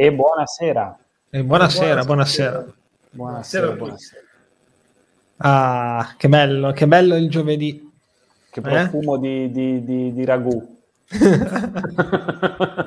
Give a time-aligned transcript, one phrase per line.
[0.00, 0.96] E buonasera.
[1.28, 2.64] E buonasera, buonasera.
[3.10, 4.22] Buonasera, buonasera.
[5.38, 7.90] Ah, che bello, che bello il giovedì.
[8.48, 9.18] Che profumo eh?
[9.18, 10.78] di, di, di, di ragù.
[11.08, 11.18] ma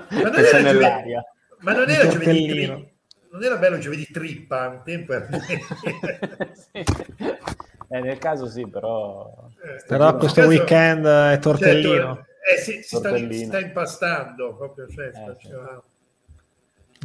[0.07, 1.21] non era nell'aria.
[1.57, 2.89] Ma non era giovedì
[3.31, 5.53] non era bello giovedì trippa un tempo sì.
[7.89, 10.53] eh, nel caso sì però eh, però questo caso...
[10.53, 15.81] weekend è tortellino certo, eh, si, si, sta, si, sta, impastando proprio cioè, eh, faceva...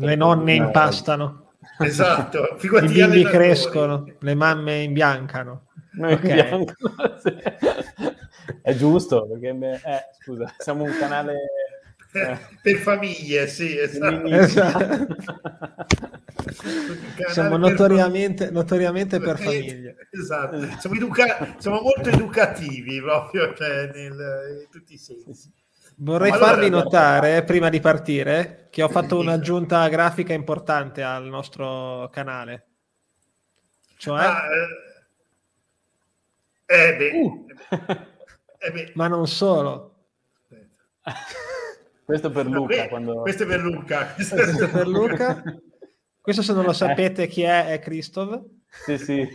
[0.01, 5.67] le nonne impastano esatto i bimbi crescono le mamme imbiancano
[5.99, 6.15] okay.
[6.15, 7.35] imbiancano sì.
[8.63, 11.37] è giusto perché eh, scusa siamo un canale
[12.17, 12.39] eh.
[12.63, 14.27] per famiglie, sì, esatto.
[14.27, 15.17] esatto.
[17.31, 20.09] Siamo notoriamente, notoriamente per famiglie.
[20.11, 25.53] Esatto, siamo, educa- siamo molto educativi proprio cioè, nel, in tutti i sensi.
[25.99, 27.45] Vorrei allora, farvi notare, allora...
[27.45, 32.67] prima di partire, che ho fatto un'aggiunta grafica importante al nostro canale.
[33.97, 34.23] Cioè...
[34.23, 34.43] Ah,
[36.67, 37.47] eh, eh beh, uh.
[38.59, 38.93] eh beh.
[38.95, 39.95] Ma non solo.
[42.05, 42.75] Questo per Luca.
[42.75, 43.23] Que- quando...
[43.23, 44.13] Questo è per Luca.
[44.13, 45.43] Questo, è per Luca.
[46.21, 47.27] Questo se non lo sapete eh.
[47.27, 48.45] chi è è Christoph.
[48.69, 49.27] Sì, sì.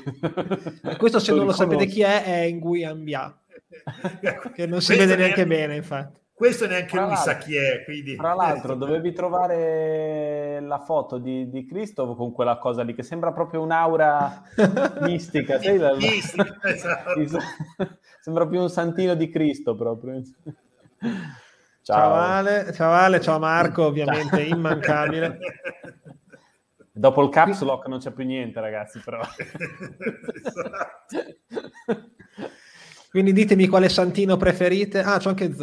[0.97, 3.35] Questo se non lo sapete chi è è Nguyen Bia.
[4.53, 6.20] Che non si questo vede neanche, bene, infatti.
[6.41, 7.83] Questo neanche tra lui sa chi è.
[7.83, 8.15] Quindi...
[8.15, 13.31] Tra l'altro, dovevi trovare la foto di, di Christoph con quella cosa lì che sembra
[13.31, 14.41] proprio un'aura
[15.05, 15.61] mistica.
[15.61, 17.37] Sai, mistica esatto.
[18.21, 20.19] Sembra più un santino di Cristo proprio.
[20.97, 21.13] Ciao.
[21.83, 24.55] ciao Ale, ciao, Ale, ciao Marco, ovviamente ciao.
[24.55, 25.37] immancabile.
[26.91, 29.21] Dopo il caps lock non c'è più niente, ragazzi, però.
[33.11, 35.03] Quindi ditemi quale santino preferite.
[35.03, 35.53] Ah, c'ho anche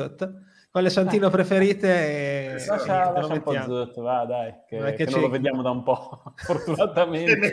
[0.71, 1.89] Quale santino preferite?
[1.89, 2.65] E...
[2.67, 5.83] Lascia, lascia un po' Z, va dai, che, che, che non lo vediamo da un
[5.83, 7.51] po', fortunatamente.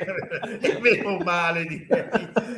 [0.59, 1.63] È meno male.
[1.65, 1.87] Di...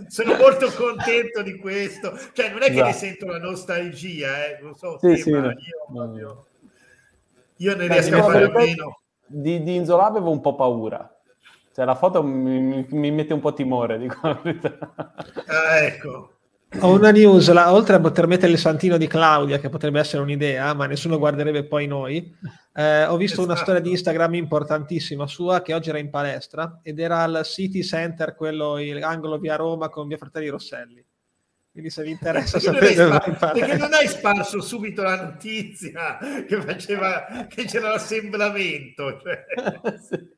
[0.08, 2.18] Sono molto contento di questo.
[2.34, 2.88] Cioè, non è che esatto.
[2.88, 4.60] ne sento la nostalgia, eh.
[4.62, 5.54] non so sì, te, sì, ma
[5.90, 6.18] no.
[6.18, 6.48] io,
[7.58, 9.02] io ne riesco a fare a meno.
[9.28, 11.18] Di, di Inzola avevo un po' paura.
[11.72, 14.78] Cioè, la foto mi, mi mette un po' timore, dico la verità.
[15.46, 16.37] Ah, ecco.
[16.82, 20.22] Ho una news, la, oltre a poter mettere il santino di Claudia, che potrebbe essere
[20.22, 22.36] un'idea, ma nessuno guarderebbe poi noi,
[22.74, 23.52] eh, ho visto esatto.
[23.52, 27.82] una storia di Instagram importantissima sua che oggi era in palestra ed era al City
[27.84, 31.04] Center, quello il, angolo via Roma con via Fratelli Rosselli.
[31.72, 36.18] Quindi se vi interessa sapere spar- perché non hai sparso subito la notizia
[36.48, 39.22] che faceva che c'era l'assemblamento.
[39.22, 39.46] Cioè.
[40.02, 40.36] sì.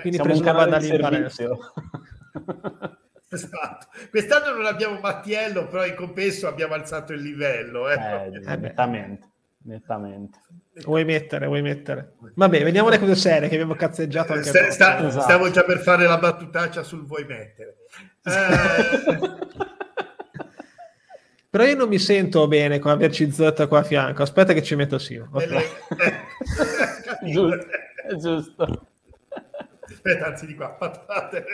[0.00, 1.56] Quindi Siamo preso una banda in palestra.
[3.44, 3.86] Esatto.
[4.10, 7.88] Quest'anno non abbiamo Mattiello, però in compenso abbiamo alzato il livello.
[7.90, 7.94] Eh.
[7.94, 9.28] Eh, nettamente,
[9.64, 10.38] nettamente.
[10.84, 12.14] Vuoi mettere, vuoi mettere.
[12.34, 15.22] Vabbè, vediamo le cose serie che abbiamo cazzeggiato anche sta, sta, esatto.
[15.22, 17.76] Stavo già per fare la battutaccia sul vuoi mettere.
[18.24, 19.44] Eh...
[21.48, 24.22] Però io non mi sento bene con averci Z qua a fianco.
[24.22, 25.28] Aspetta che ci metto Simo.
[25.32, 25.64] Okay.
[27.32, 27.66] giusto,
[28.18, 28.88] giusto
[30.06, 31.44] aspetta, anzi di qua, patate.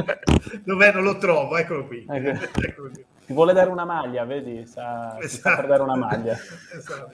[0.64, 0.92] Dov'è?
[0.92, 2.06] Non lo trovo, eccolo qui.
[2.08, 2.44] Ecco.
[2.60, 3.04] eccolo qui.
[3.26, 4.66] Ti vuole dare una maglia, vedi?
[4.66, 5.56] Sa, esatto.
[5.56, 6.36] per dare una maglia.
[6.74, 7.12] Esatto.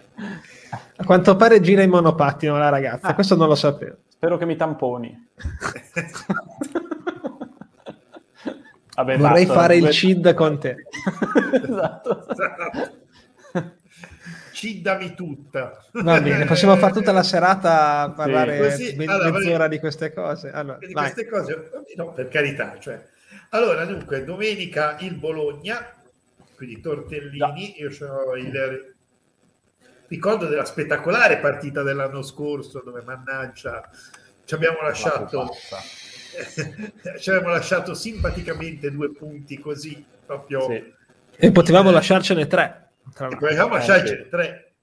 [0.97, 3.97] A quanto pare gira in monopattino la ragazza, ah, questo non lo sapevo.
[4.09, 5.29] Spero che mi tamponi.
[8.95, 10.77] Vabbè, Vorrei basta, fare il CID con te.
[11.53, 12.27] esatto.
[12.31, 13.05] esatto
[14.57, 15.85] ciddami tutta.
[15.93, 18.97] Va bene, possiamo fare tutta la serata a parlare sì.
[18.97, 20.49] Così, allora, mezz'ora di queste cose.
[20.49, 22.79] Allora, di queste cose, no, per carità.
[22.79, 23.07] Cioè.
[23.51, 25.93] Allora, dunque, domenica il Bologna,
[26.55, 27.87] quindi tortellini, no.
[27.87, 28.95] io ho il
[30.09, 33.91] ricordo della spettacolare partita dell'anno scorso dove mannaggia
[34.45, 35.51] ci abbiamo lasciato
[37.19, 40.93] ci abbiamo lasciato simpaticamente due punti così proprio sì.
[41.35, 44.75] e potevamo lasciarcene tre Potevamo lasciarci tre.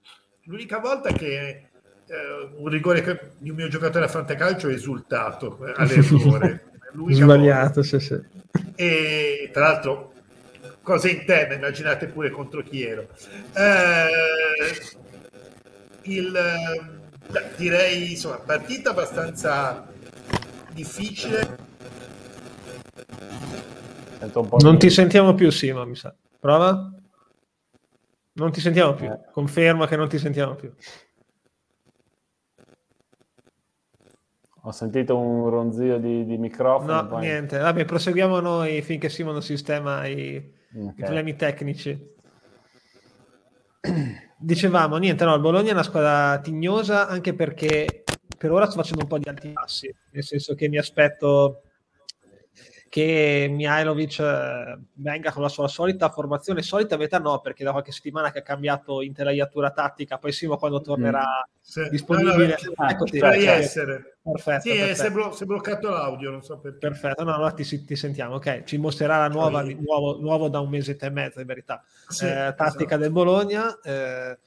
[0.44, 1.70] L'unica volta che
[2.08, 6.72] eh, un rigore di un mio giocatore a fantacalcio è esultato eh, all'errore.
[7.10, 8.20] Sbagliato, sì, sì.
[8.76, 10.14] E tra l'altro,
[10.82, 13.08] cose interne, immaginate pure contro chi ero.
[13.54, 14.08] Eh,
[16.04, 16.38] il,
[17.58, 19.88] direi, insomma, partita abbastanza
[20.72, 21.72] difficile.
[24.60, 26.14] Non ti sentiamo più, Simo, mi sa.
[26.40, 26.92] Prova?
[28.34, 29.10] Non ti sentiamo più.
[29.12, 29.20] Eh.
[29.32, 30.74] Conferma che non ti sentiamo più.
[34.66, 36.94] Ho sentito un ronzio di, di microfono.
[36.94, 37.22] No, poi...
[37.22, 37.58] niente.
[37.58, 40.38] Vabbè, proseguiamo noi finché Simone sistema i,
[40.74, 40.94] okay.
[40.96, 42.12] i problemi tecnici.
[44.38, 48.04] Dicevamo, niente, no, il Bologna è una squadra tignosa anche perché
[48.38, 51.64] per ora sto facendo un po' di alti passi, nel senso che mi aspetto
[52.94, 57.92] che Mihailovic eh, venga con la sua solita formazione, solita metà no, perché da qualche
[57.92, 61.60] settimana che ha cambiato intelaiatura tattica, poi Simo quando tornerà mm.
[61.60, 61.90] sì.
[61.90, 62.56] disponibile.
[62.62, 64.18] No, no, ecco, cioè, essere.
[64.22, 64.94] Perfetto, sì, perfetto.
[64.94, 66.78] Si, è blo- si è bloccato l'audio, non so perché.
[66.78, 68.62] Perfetto, no, no, ti, ti sentiamo, ok.
[68.64, 69.76] Ci mostrerà la nuova, sì.
[69.82, 71.84] nuovo, nuovo, da un mese e mezzo, in verità.
[72.08, 72.98] Sì, eh, tattica esatto.
[72.98, 73.80] del Bologna.
[73.82, 74.38] Eh,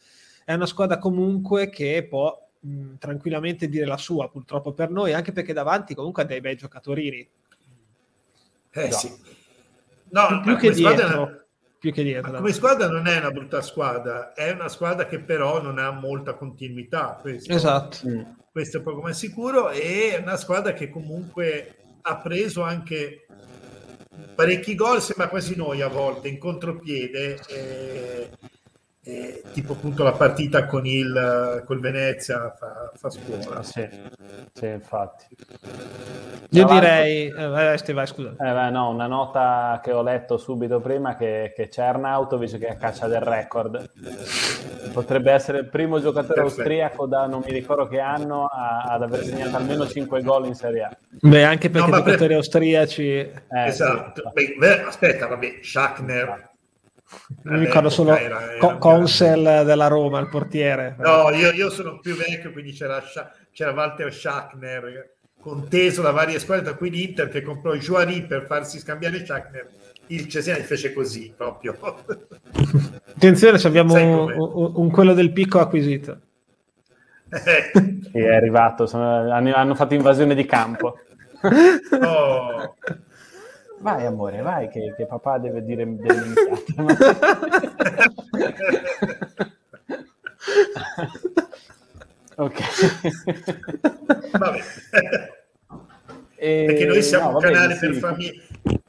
[0.45, 5.33] è una squadra comunque che può mh, tranquillamente dire la sua, purtroppo per noi, anche
[5.33, 7.29] perché davanti comunque ha dei bei giocatori
[8.77, 9.13] eh sì.
[10.11, 11.07] No, più, più che dietro.
[11.07, 11.47] Squadra,
[11.79, 12.33] più che dietro.
[12.33, 16.35] Come squadra non è una brutta squadra, è una squadra che però non ha molta
[16.35, 17.19] continuità.
[17.21, 17.99] Questo, esatto.
[18.07, 18.23] Mm.
[18.51, 19.71] Questo è poco ma sicuro.
[19.71, 23.27] E è una squadra che comunque ha preso anche
[24.35, 27.39] parecchi gol, sembra quasi noi a volte, in contropiede.
[27.49, 28.31] E
[29.09, 33.63] eh, tipo appunto la partita con il col Venezia fa, fa scuola.
[33.63, 33.89] Sì,
[34.53, 35.27] sì, infatti.
[36.51, 38.31] Io direi, eh, vai, vai, scusa.
[38.31, 42.67] Eh, beh, no, una nota che ho letto subito prima che, che c'è Arnautovic che
[42.67, 43.91] è a caccia del record.
[44.93, 46.61] Potrebbe essere il primo giocatore Perfetto.
[46.61, 50.55] austriaco da non mi ricordo che anno a, ad aver segnato almeno 5 gol in
[50.55, 50.97] Serie A.
[51.09, 52.35] Beh, anche perché no, giocatori pre...
[52.37, 53.09] austriaci...
[53.09, 54.33] Eh, esatto.
[54.35, 56.55] Sì, beh, aspetta, vabbè, Schachner
[57.43, 60.97] mi ricordo solo era, era Co- Consel della Roma, il portiere.
[60.99, 63.01] No, io, io, sono più vecchio, quindi c'era,
[63.53, 65.16] c'era Walter Schachner,
[65.47, 69.69] conteso da varie squadre, tra cui l'Inter, che comprò Juari per farsi scambiare Schachner.
[70.09, 71.79] Il Cesena fece così proprio.
[73.15, 76.19] Attenzione, abbiamo un, un, un, quello del picco acquisito.
[77.29, 77.71] Eh.
[78.11, 80.99] Sì, è arrivato, sono, hanno, hanno fatto invasione di campo.
[81.93, 82.75] Oh.
[83.79, 86.33] Vai amore, vai che, che papà deve dire delle
[92.37, 92.61] ok.
[94.33, 94.61] Vabbè.
[96.37, 96.65] E...
[96.67, 98.43] Perché noi siamo no, un canale sì, per famiglie.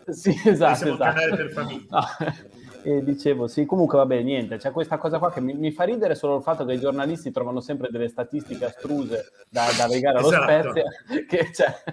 [0.08, 0.76] Sì, esatto.
[0.76, 0.92] siamo esatto.
[0.92, 1.86] un canale per famiglie.
[1.90, 2.02] No.
[2.88, 6.16] E dicevo, sì, comunque vabbè, niente, c'è questa cosa qua che mi, mi, fa ridere
[6.16, 10.30] solo il fatto che i giornalisti trovano sempre delle statistiche astruse da, da legare allo
[10.30, 10.72] esatto.
[10.72, 10.84] Spezia,
[11.28, 11.84] che, cioè,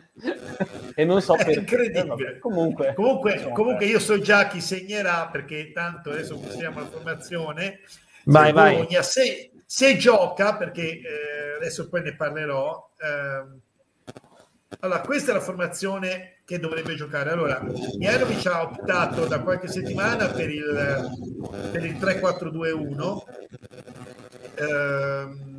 [0.95, 1.59] e non so perché.
[1.59, 2.39] Incredibile.
[2.39, 7.81] comunque, comunque, insomma, comunque io so già chi segnerà, perché tanto adesso possiamo la formazione.
[8.27, 8.77] Vai, vai.
[8.77, 13.61] Bologna, se, se, gioca, perché eh, adesso poi ne parlerò, eh,
[14.81, 17.31] allora, questa è la formazione che dovrebbe giocare.
[17.31, 17.63] Allora,
[17.99, 21.11] Mihailovic ha optato da qualche settimana per il,
[21.71, 23.23] per il 3-4-2-1
[24.55, 25.55] ehm,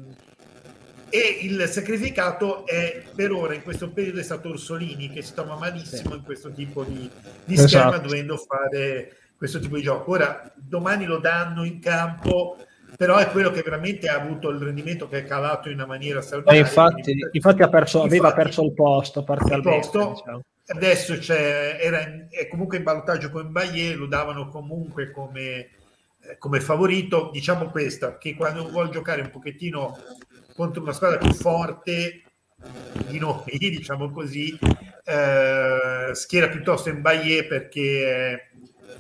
[1.10, 5.56] e il sacrificato è per ora in questo periodo è stato Orsolini che si trova
[5.56, 7.10] malissimo in questo tipo di,
[7.46, 8.02] di schema esatto.
[8.02, 10.12] dovendo fare questo tipo di gioco.
[10.12, 12.58] Ora, domani lo danno in campo
[12.98, 16.22] però è quello che veramente ha avuto il rendimento che è calato in una maniera
[16.22, 16.62] straordinaria.
[16.62, 19.70] Eh, infatti, infatti, ha perso, infatti, aveva perso il posto parzialmente.
[19.70, 20.42] Il posto, diciamo.
[20.68, 25.70] Adesso c'è, era in, è comunque in ballottaggio con Bayer, lo davano comunque come,
[26.22, 27.30] eh, come favorito.
[27.32, 29.98] Diciamo questa, che quando vuole giocare un pochettino
[30.56, 32.24] contro una squadra più forte
[33.08, 34.58] di noi, diciamo così,
[35.04, 38.52] eh, schiera piuttosto in Bayer perché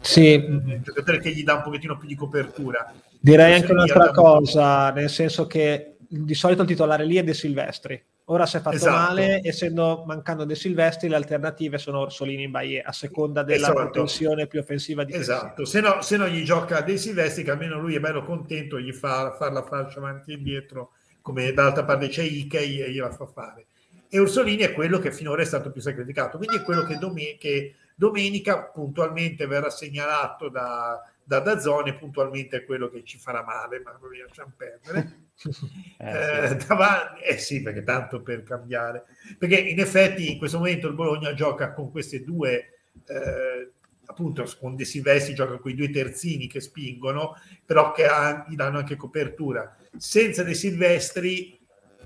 [0.01, 0.33] sì.
[0.33, 2.93] è un giocatore che gli dà un pochettino più di copertura.
[3.25, 7.99] Direi anche un'altra cosa, nel senso che di solito il titolare lì è De Silvestri.
[8.25, 8.95] Ora si è fatto esatto.
[8.95, 13.79] male, essendo mancando De Silvestri, le alternative sono Orsolini in Baie, a seconda della esatto.
[13.79, 17.79] propensione più offensiva di Esatto, se no, se no gli gioca De Silvestri, che almeno
[17.79, 20.91] lui è bello contento, gli fa fare la fascia avanti e indietro,
[21.21, 23.65] come dall'altra parte c'è Ikei e gliela fa fare.
[24.07, 27.37] E Orsolini è quello che finora è stato più sacrificato, quindi è quello che, dom-
[27.39, 33.81] che domenica puntualmente verrà segnalato da da Dazzone puntualmente è quello che ci farà male,
[33.81, 35.23] ma lo lasciamo perdere.
[35.97, 39.05] eh, eh, davanti, eh sì, perché tanto per cambiare.
[39.37, 43.71] Perché in effetti in questo momento il Bologna gioca con queste due, eh,
[44.05, 48.55] appunto con De Silvestri gioca con i due terzini che spingono, però che ha, gli
[48.55, 49.75] danno anche copertura.
[49.97, 51.59] Senza De Silvestri,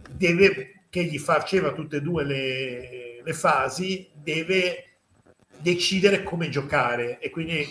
[0.10, 4.86] deve, che gli faceva tutte e due le, le fasi, deve
[5.62, 7.70] decidere come giocare e quindi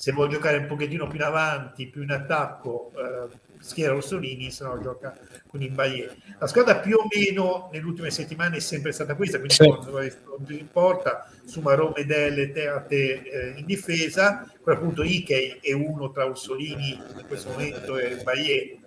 [0.00, 4.64] se vuole giocare un pochettino più in avanti, più in attacco, eh, schiera Rossolini, se
[4.64, 6.16] no gioca con Imbaye.
[6.38, 9.64] La squadra più o meno nelle ultime settimane è sempre stata questa, quindi sì.
[9.64, 16.26] quando in porta, Sumarò, Medelle, Teate eh, in difesa, poi appunto Ikei è uno tra
[16.26, 18.78] Orsolini in questo momento e Baie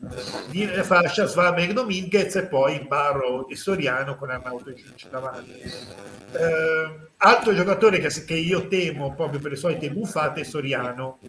[0.50, 5.52] di fascia, Svaberg Dominguez e poi Barro e Soriano con Arnauto e Cicci davanti.
[5.52, 11.20] Eh, altro giocatore che, che, io temo proprio per le solite buffate è Soriano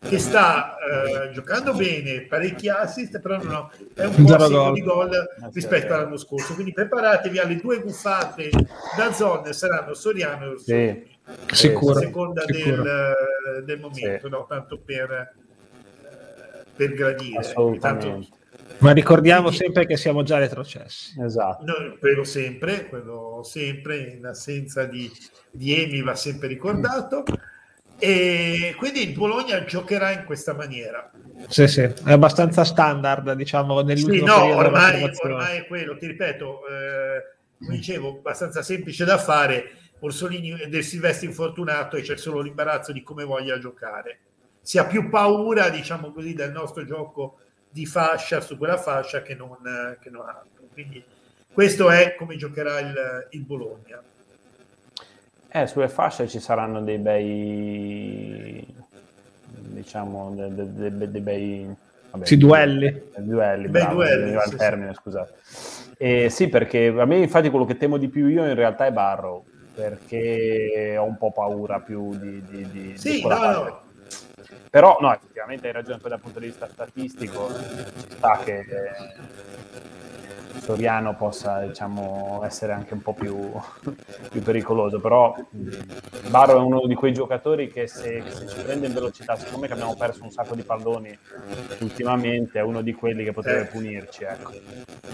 [0.00, 5.10] che sta eh, giocando bene, parecchi assist, però no, è un po' a di gol
[5.52, 6.54] rispetto all'anno scorso.
[6.54, 8.50] Quindi preparatevi alle due buffate
[8.96, 11.18] da zone, saranno Soriano e Orsolini.
[11.46, 12.82] Sì, sicuro, a seconda sicuro.
[12.82, 14.32] Del, del, momento, sì.
[14.32, 14.46] no?
[14.48, 17.52] tanto per, eh, per gradire.
[17.78, 18.26] Tanto,
[18.78, 21.20] ma ricordiamo Quindi, sempre che siamo già retrocessi.
[21.20, 21.64] Esatto.
[21.64, 25.10] No, quello sempre, quello sempre, in assenza di,
[25.50, 27.22] di Emi va sempre ricordato.
[27.98, 31.10] E quindi il Bologna giocherà in questa maniera.
[31.48, 36.66] Sì, sì, è abbastanza standard, diciamo, nell'ultimo sì, no, ormai, ormai è quello, ti ripeto,
[36.66, 39.78] eh, come dicevo, abbastanza semplice da fare.
[40.00, 44.18] Orsolini del Silvestri infortunato e c'è solo l'imbarazzo di come voglia giocare.
[44.60, 47.38] Si ha più paura, diciamo così, del nostro gioco
[47.70, 49.56] di fascia su quella fascia che non,
[50.00, 50.68] che non altro.
[50.72, 51.02] Quindi
[51.50, 54.02] questo è come giocherà il, il Bologna.
[55.56, 58.66] Eh, sulle fasce ci saranno dei bei,
[59.46, 61.76] diciamo, dei, dei, dei, dei bei...
[62.10, 63.02] Vabbè, sì, duelli.
[63.18, 64.94] Duelli, bravo, duelli sì, termine, sì.
[65.00, 65.34] scusate.
[65.96, 68.90] E sì, perché a me infatti quello che temo di più io in realtà è
[68.90, 72.42] Barrow, perché ho un po' paura più di...
[72.48, 73.82] di, di sì, di no, no.
[74.70, 78.90] Però no, effettivamente hai ragione poi dal punto di vista statistico, ci sta che eh,
[80.60, 83.34] Soriano possa diciamo, essere anche un po' più,
[84.30, 85.34] più pericoloso, però
[86.28, 89.66] Barro è uno di quei giocatori che se, se, ci prende in velocità, secondo me
[89.66, 91.16] che abbiamo perso un sacco di palloni
[91.80, 93.66] ultimamente, è uno di quelli che potrebbe eh.
[93.66, 94.24] punirci.
[94.24, 94.52] Ecco.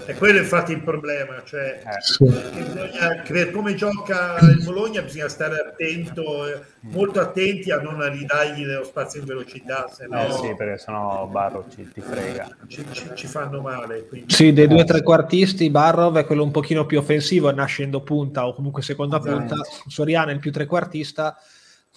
[0.07, 3.25] E quello è infatti il problema, cioè eh.
[3.25, 8.85] bisogna, come gioca il Bologna bisogna stare attento, eh, molto attenti a non ridargli lo
[8.85, 12.57] spazio in velocità, se no, eh sì, perché sennò Barro ci, ti frega.
[12.67, 14.07] Ci, ci, ci fanno male.
[14.07, 14.33] Quindi.
[14.33, 18.03] Sì, dei due o tre quarti trequartisti, Barrov è quello un pochino più offensivo, nascendo
[18.03, 19.57] punta o comunque seconda punta,
[19.87, 21.37] Soriano è il più trequartista,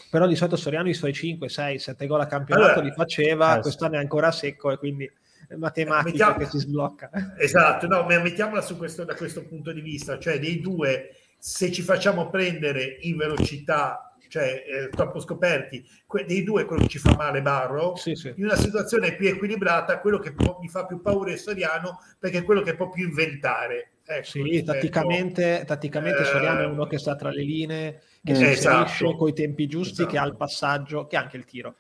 [0.10, 3.58] però di solito Soriano i suoi 5, 6, 7 gol a campionato allora, li faceva,
[3.58, 5.10] eh, quest'anno è ancora secco e quindi
[5.48, 7.10] è matematica mettiamo, che si sblocca.
[7.38, 11.72] Esatto, no, ma mettiamola su questo, da questo punto di vista, cioè dei due, se
[11.72, 16.98] ci facciamo prendere in velocità cioè eh, troppo scoperti, que- dei due quello che ci
[16.98, 18.34] fa male Barro, sì, sì.
[18.36, 22.40] in una situazione più equilibrata, quello che può, mi fa più paura è Soriano perché
[22.40, 23.92] è quello che può più inventare.
[24.04, 28.42] Ecco, sì, tatticamente, tatticamente eh, Soriano è uno che sta tra le linee, che si
[28.42, 30.10] inserisce esatto, con i tempi giusti, esatto.
[30.10, 31.76] che ha il passaggio, che ha anche il tiro.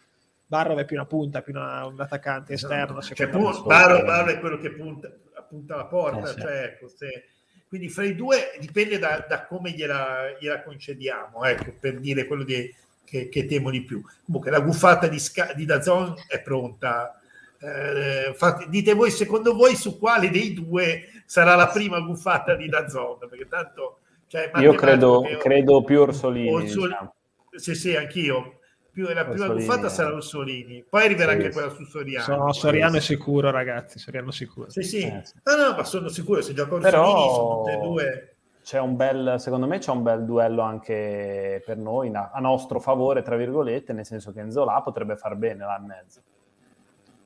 [0.45, 2.73] Barro è più una punta, più una, un attaccante esatto.
[2.75, 3.01] esterno.
[3.01, 5.11] Cioè, Barro, Barro, è quello che punta,
[5.49, 7.29] punta la porta, eh, cioè, ecco, se,
[7.73, 12.43] quindi fra i due dipende da, da come gliela, gliela, concediamo, ecco, per dire quello
[12.43, 12.71] di,
[13.03, 13.99] che, che, temo di più.
[14.27, 17.19] Comunque la guffata di, Sca, di Dazon è pronta.
[17.59, 22.69] Eh, fate, dite voi, secondo voi, su quale dei due sarà la prima guffata di
[22.69, 23.17] Dazon?
[23.27, 24.01] Perché tanto...
[24.27, 26.53] Cioè, Io credo, credo più Orsolini.
[26.53, 27.15] Orsolini diciamo.
[27.55, 28.59] Sì, sì, anch'io
[28.93, 32.23] più, la prima Orsolini, buffata sarà Orsolini, poi arriverà sì, anche quella su Soriano.
[32.23, 33.97] Sono, Soriano è sicuro, ragazzi.
[33.97, 34.69] Soriano sicuro.
[34.69, 35.01] Sì, sì.
[35.01, 35.33] Eh, sì.
[35.43, 36.41] No, no, ma sono sicuro.
[36.41, 37.33] Se gioca Orsolini, Però...
[37.33, 38.35] sono tutte e due.
[38.63, 43.21] C'è un bel, secondo me c'è un bel duello anche per noi, a nostro favore,
[43.21, 46.21] tra virgolette, nel senso che Enzola potrebbe far bene là in mezzo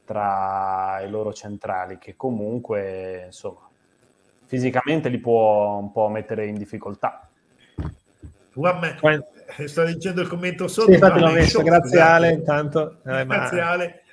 [0.04, 3.70] tra i loro centrali, che comunque, insomma,
[4.46, 7.27] fisicamente li può un po' mettere in difficoltà.
[8.66, 10.88] Ammette, eh, sto leggendo il commento sotto.
[10.88, 12.98] Sì, infatti l'ho messo, grazie Ale, intanto.
[13.06, 13.70] Eh, grazie ma...
[13.70, 14.04] Ale,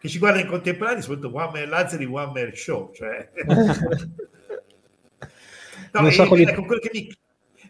[0.00, 2.92] che ci guarda in contemporanea, soprattutto One Man Lazzari, One Man Show.
[2.92, 3.30] Cioè...
[5.92, 6.44] no, e, so quelli...
[6.44, 7.12] ecco, quello, che mi,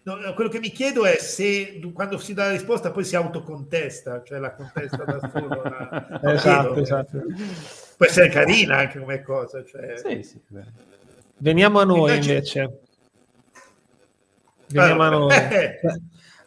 [0.03, 4.23] no, quello che mi chiedo è se quando si dà la risposta poi si autocontesta,
[4.23, 5.63] cioè la contesta da solo.
[5.63, 6.21] La...
[6.35, 7.23] esatto, chiedo, esatto.
[7.97, 9.65] Può essere carina anche come cosa.
[9.65, 9.97] Cioè...
[9.97, 10.41] Sì, sì,
[11.39, 12.33] Veniamo a noi invece.
[12.61, 12.81] invece.
[14.71, 15.57] Veniamo allora, a noi.
[15.81, 16.01] Eh,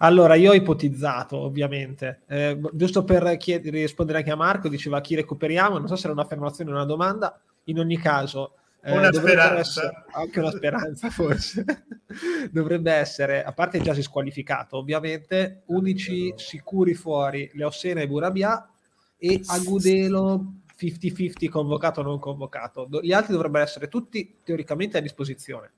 [0.03, 5.13] allora, io ho ipotizzato, ovviamente, eh, giusto per chied- rispondere anche a Marco, diceva chi
[5.13, 8.55] recuperiamo, non so se era un'affermazione o una domanda, in ogni caso...
[8.83, 9.59] Eh, una speranza.
[9.59, 11.63] Essere, anche una speranza, forse.
[12.49, 18.67] dovrebbe essere, a parte già si squalificato, ovviamente, unici sicuri fuori Leossena e Burabia
[19.17, 22.87] e Agudelo 50-50 convocato o non convocato.
[23.03, 25.73] Gli altri dovrebbero essere tutti teoricamente a disposizione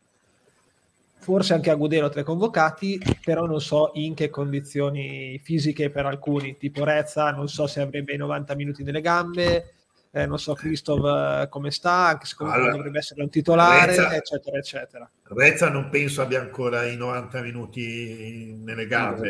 [1.23, 6.57] forse anche a Gudelo tre convocati, però non so in che condizioni fisiche per alcuni,
[6.57, 9.73] tipo Rezza, non so se avrebbe i 90 minuti nelle gambe,
[10.11, 13.85] eh, non so Christoph eh, come sta, anche se comunque allora, dovrebbe essere un titolare,
[13.85, 15.11] Rezza, eccetera, eccetera.
[15.23, 19.29] Rezza non penso abbia ancora i 90 minuti nelle gambe.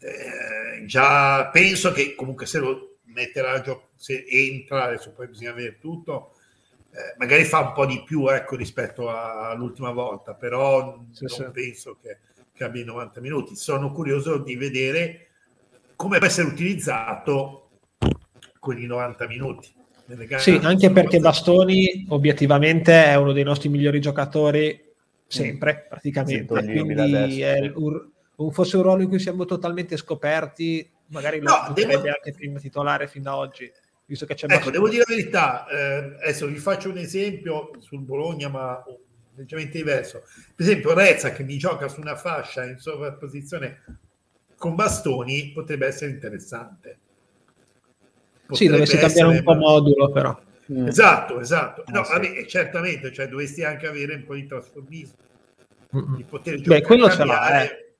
[0.00, 5.52] Eh, già penso che comunque se lo metterà a gioco, se entra, adesso poi bisogna
[5.52, 6.34] vedere tutto,
[6.94, 11.50] eh, magari fa un po' di più ecco, rispetto all'ultima volta, però sì, non sì.
[11.50, 12.18] penso che,
[12.52, 13.56] che, abbia i 90 minuti.
[13.56, 15.28] Sono curioso di vedere
[15.96, 17.70] come può essere utilizzato
[18.58, 19.72] quei 90 minuti.
[20.36, 24.92] Sì, anche perché Bastoni obiettivamente è uno dei nostri migliori giocatori
[25.26, 26.60] sempre, praticamente.
[26.60, 28.10] Sì, Quindi è un,
[28.50, 31.94] fosse un ruolo in cui siamo totalmente scoperti, magari lo no, devo...
[31.94, 33.70] anche prima titolare fin da oggi.
[34.12, 38.00] Visto che c'è ecco, devo dire la verità, eh, adesso vi faccio un esempio sul
[38.00, 38.84] Bologna, ma
[39.36, 40.24] leggermente diverso.
[40.54, 43.82] Per esempio, Rezza che mi gioca su una fascia in sovrapposizione
[44.58, 46.98] con bastoni potrebbe essere interessante.
[48.44, 50.38] Potrebbe sì, dovessi cambiare un po' modulo, però.
[50.70, 50.88] Mm.
[50.88, 51.84] Esatto, esatto.
[51.86, 52.12] No, ah, sì.
[52.12, 55.16] vabbè, certamente, cioè, dovresti anche avere un po' di trasformismo,
[55.96, 56.16] mm.
[56.16, 56.80] di poter giocare.
[56.80, 57.94] Beh, quello ce l'ha, eh.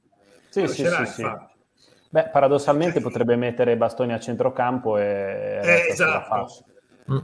[0.50, 1.30] Sì, sì, sì, sì.
[2.12, 5.60] Beh, paradossalmente cioè, potrebbe mettere bastoni a centrocampo e...
[5.62, 6.64] Eh, esatto.
[7.10, 7.18] Mm.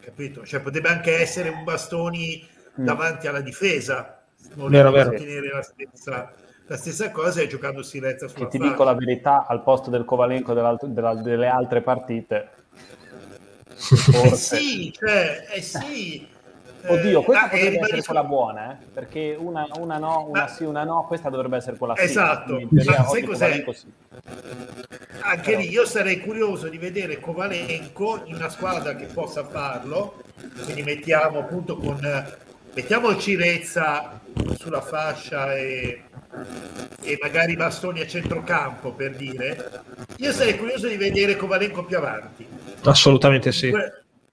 [0.00, 0.44] Capito?
[0.44, 2.46] Cioè, potrebbe anche essere un bastoni
[2.78, 2.84] mm.
[2.84, 4.22] davanti alla difesa,
[4.54, 5.10] non vero, vero.
[5.10, 6.32] tenere la stessa,
[6.66, 10.04] la stessa cosa e giocando Silezza sulla Che ti dico la verità, al posto del
[10.04, 12.50] Kovalenko della, delle altre partite
[13.76, 16.26] eh sì, cioè, eh sì.
[16.88, 18.76] Oddio, questa eh, potrebbe essere quella buona, eh?
[18.92, 20.48] perché una, una, no, una ma...
[20.48, 22.58] sì, una no, questa dovrebbe essere quella esatto.
[22.58, 22.68] sì.
[22.78, 23.64] Esatto, sai cos'è?
[23.72, 23.86] Sì.
[25.20, 25.58] Anche Però...
[25.58, 30.22] lì io sarei curioso di vedere Kovalenko in una squadra che possa farlo,
[30.64, 31.98] quindi mettiamo appunto con
[32.74, 34.20] mettiamo Cirezza
[34.58, 36.02] sulla fascia e,
[37.02, 39.82] e magari bastoni a centrocampo per dire.
[40.18, 42.46] Io sarei curioso di vedere Kovalenko più avanti
[42.82, 43.72] Assolutamente sì.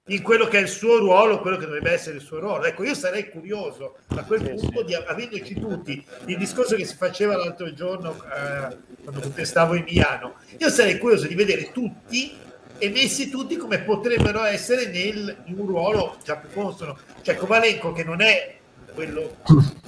[0.08, 2.64] In quello che è il suo ruolo, quello che dovrebbe essere il suo ruolo.
[2.64, 4.84] Ecco, io sarei curioso a quel sì, punto, sì.
[4.84, 10.34] Di, avendoci tutti, il discorso che si faceva l'altro giorno eh, quando contestavo in Milano,
[10.58, 12.36] io sarei curioso di vedere tutti
[12.76, 16.98] e messi tutti come potrebbero essere nel, in un ruolo già più consono.
[17.22, 18.58] Cioè Kovalenko che non è
[18.92, 19.36] quello,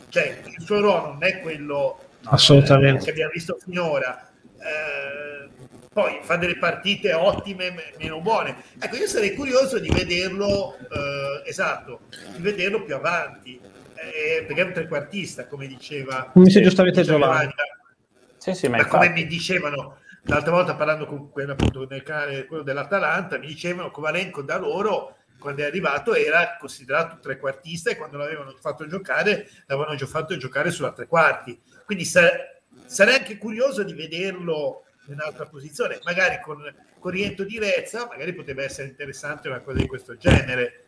[0.09, 3.03] cioè il suo ruolo non è quello Assolutamente.
[3.03, 4.31] Eh, che abbiamo visto finora.
[4.59, 5.49] Eh,
[5.97, 8.55] poi fa delle partite ottime, meno buone.
[8.79, 12.01] Ecco, io sarei curioso di vederlo, eh, esatto,
[12.37, 13.59] di vederlo più avanti,
[13.95, 16.33] eh, perché è un trequartista, come diceva.
[16.35, 17.55] Mi sei giustamente Giovanni.
[18.37, 22.03] Sì, sì, ma, ma come mi dicevano l'altra volta parlando con quello, appunto, nel
[22.47, 28.19] quello dell'Atalanta, mi dicevano Kovalenko da loro quando è arrivato era considerato trequartista e quando
[28.19, 31.59] l'avevano fatto giocare l'avevano già fatto giocare sulla tre quarti.
[31.87, 34.83] Quindi sarei anche curioso di vederlo
[35.13, 36.63] un'altra posizione, magari con,
[36.99, 40.85] con rientro di Rezza, magari potrebbe essere interessante una cosa di questo genere.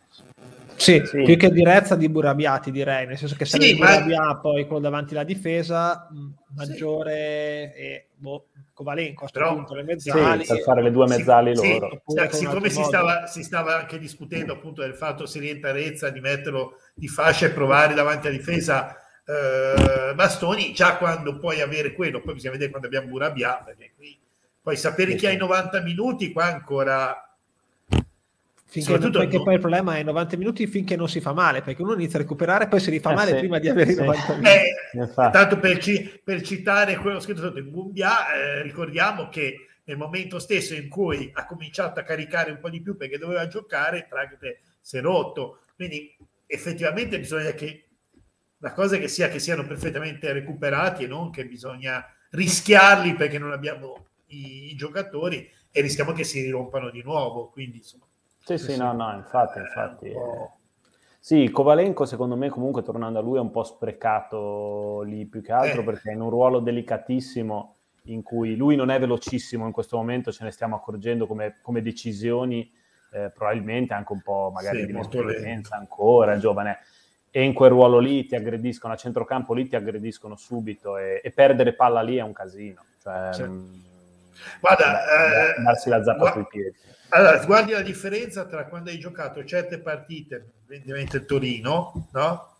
[0.77, 1.23] Sì, sì.
[1.23, 4.39] più che di Rezza di Burabiati direi, nel senso che se sì, Burabia ma...
[4.39, 6.09] poi quello davanti alla difesa,
[6.55, 7.81] maggiore sì.
[7.81, 10.45] e boh, Covalenco a questo punto le mezzali.
[10.45, 12.03] Sì, per fare le due mezzali sì, loro.
[12.07, 16.21] Sì, siccome si stava, si stava, anche discutendo appunto del fatto se rientra Rezza di
[16.21, 18.97] metterlo di fascia e provare davanti alla difesa
[19.29, 24.19] eh, bastoni, già quando puoi avere quello, poi bisogna vedere quando abbiamo Burabia, perché qui
[24.62, 27.29] poi sapere chi ha i 90 minuti qua ancora
[28.71, 31.81] Finché non, perché poi il problema è 90 minuti finché non si fa male, perché
[31.81, 33.99] uno inizia a recuperare poi si rifà eh male sì, prima di avere sì.
[33.99, 34.49] i 90 minuti.
[34.51, 39.97] Eh, tanto per, ci, per, citare quello scritto sotto in Gumbia, eh, ricordiamo che nel
[39.97, 44.07] momento stesso in cui ha cominciato a caricare un po' di più perché doveva giocare,
[44.07, 45.61] Tragete si è rotto.
[45.75, 46.14] Quindi
[46.45, 47.88] effettivamente bisogna che
[48.59, 53.38] la cosa è che sia che siano perfettamente recuperati e non che bisogna rischiarli perché
[53.38, 57.49] non abbiamo i, i giocatori e rischiamo che si rompano di nuovo.
[57.51, 58.05] Quindi, insomma,
[58.38, 60.07] sì, sì, no, no, infatti, infatti.
[60.07, 60.51] Eh,
[61.21, 65.53] sì, Kovalenko secondo me comunque tornando a lui è un po' sprecato lì più che
[65.53, 65.85] altro eh.
[65.85, 70.33] perché è in un ruolo delicatissimo in cui lui non è velocissimo in questo momento,
[70.33, 72.71] ce ne stiamo accorgendo come, come decisioni,
[73.12, 76.79] eh, probabilmente anche un po' magari sì, di esperienza ancora, giovane
[77.31, 81.31] e in quel ruolo lì ti aggrediscono a centrocampo, lì ti aggrediscono subito e, e
[81.31, 82.85] perdere palla lì è un casino.
[83.03, 83.75] Cioè, mh, mm,
[84.61, 86.77] Guarda, eh, darsi la zappa sui piedi.
[87.11, 92.57] Allora, guardi la differenza tra quando hai giocato certe partite, ovviamente il Torino, no?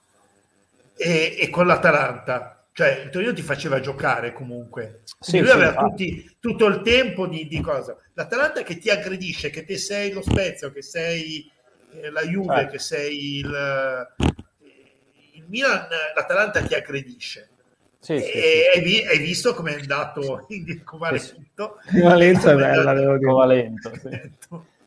[0.97, 2.67] E, e, con l'Atalanta.
[2.73, 5.03] Cioè, il Torino ti faceva giocare comunque.
[5.21, 7.97] Sì, lui sì, aveva tutti, tutto il tempo di, di, cosa.
[8.15, 11.51] L'Atalanta che ti aggredisce, che te sei lo Spezia, che sei
[11.93, 12.71] eh, la Juve, certo.
[12.71, 14.07] che sei il,
[15.49, 17.49] Milan, l'Atalanta ti aggredisce.
[18.01, 19.07] Sì, sì, e sì.
[19.07, 21.81] Hai, visto come è andato in Covalento?
[21.91, 23.31] Covalento è bella, devo dire.
[23.31, 24.33] Covalento, sì.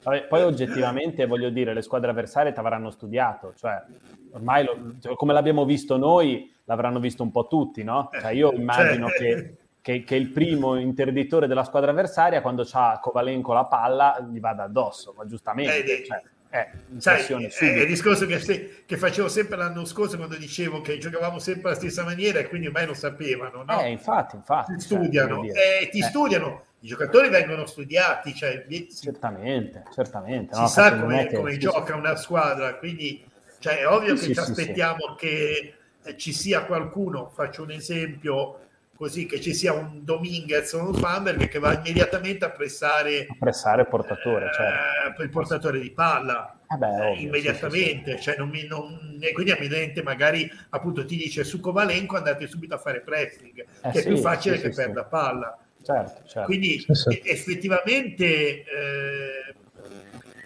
[0.03, 3.83] Vabbè, poi oggettivamente voglio dire, le squadre avversarie ti avranno studiato, cioè
[4.31, 8.09] ormai lo, cioè, come l'abbiamo visto noi, l'avranno visto un po' tutti, no?
[8.19, 9.17] Cioè, io immagino cioè...
[9.17, 14.39] che, che, che, il primo interditore della squadra avversaria, quando ha Covalenco la palla, gli
[14.39, 15.83] vada addosso, ma giustamente.
[15.83, 16.21] Eh, cioè,
[16.53, 21.39] eh, Sai, è il discorso che, che, facevo sempre l'anno scorso quando dicevo che giocavamo
[21.39, 23.63] sempre alla stessa maniera e quindi ormai lo sapevano.
[23.63, 23.81] No?
[23.81, 24.73] Eh, infatti, infatti.
[24.73, 26.03] Ti studiano, cioè, eh, ti eh.
[26.03, 30.53] studiano i giocatori vengono studiati, cioè, certamente, certamente.
[30.55, 33.23] Si no, sa come, come gioca una squadra, quindi
[33.59, 35.25] cioè, è ovvio sì, che sì, ci aspettiamo sì.
[35.25, 38.59] che eh, ci sia qualcuno, faccio un esempio
[39.01, 43.35] così, che ci sia un Dominguez o un Famberg che va immediatamente a pressare, a
[43.39, 45.23] pressare il portatore, eh, certo.
[45.23, 46.59] il portatore di palla.
[46.71, 51.43] Eh beh, ovvio, immediatamente, cioè non mi, non, e quindi evidentemente magari appunto ti dice
[51.43, 55.57] su Covalenco andate subito a fare pressing, eh, che è più facile che perda palla.
[55.81, 56.45] Certo, certo.
[56.45, 56.85] Quindi
[57.23, 59.55] effettivamente eh,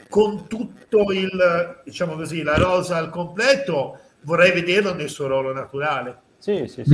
[0.07, 6.23] con tutto il, diciamo così, la rosa al completo, vorrei vederlo nel suo ruolo naturale.
[6.45, 6.89] Sì, sì, sì.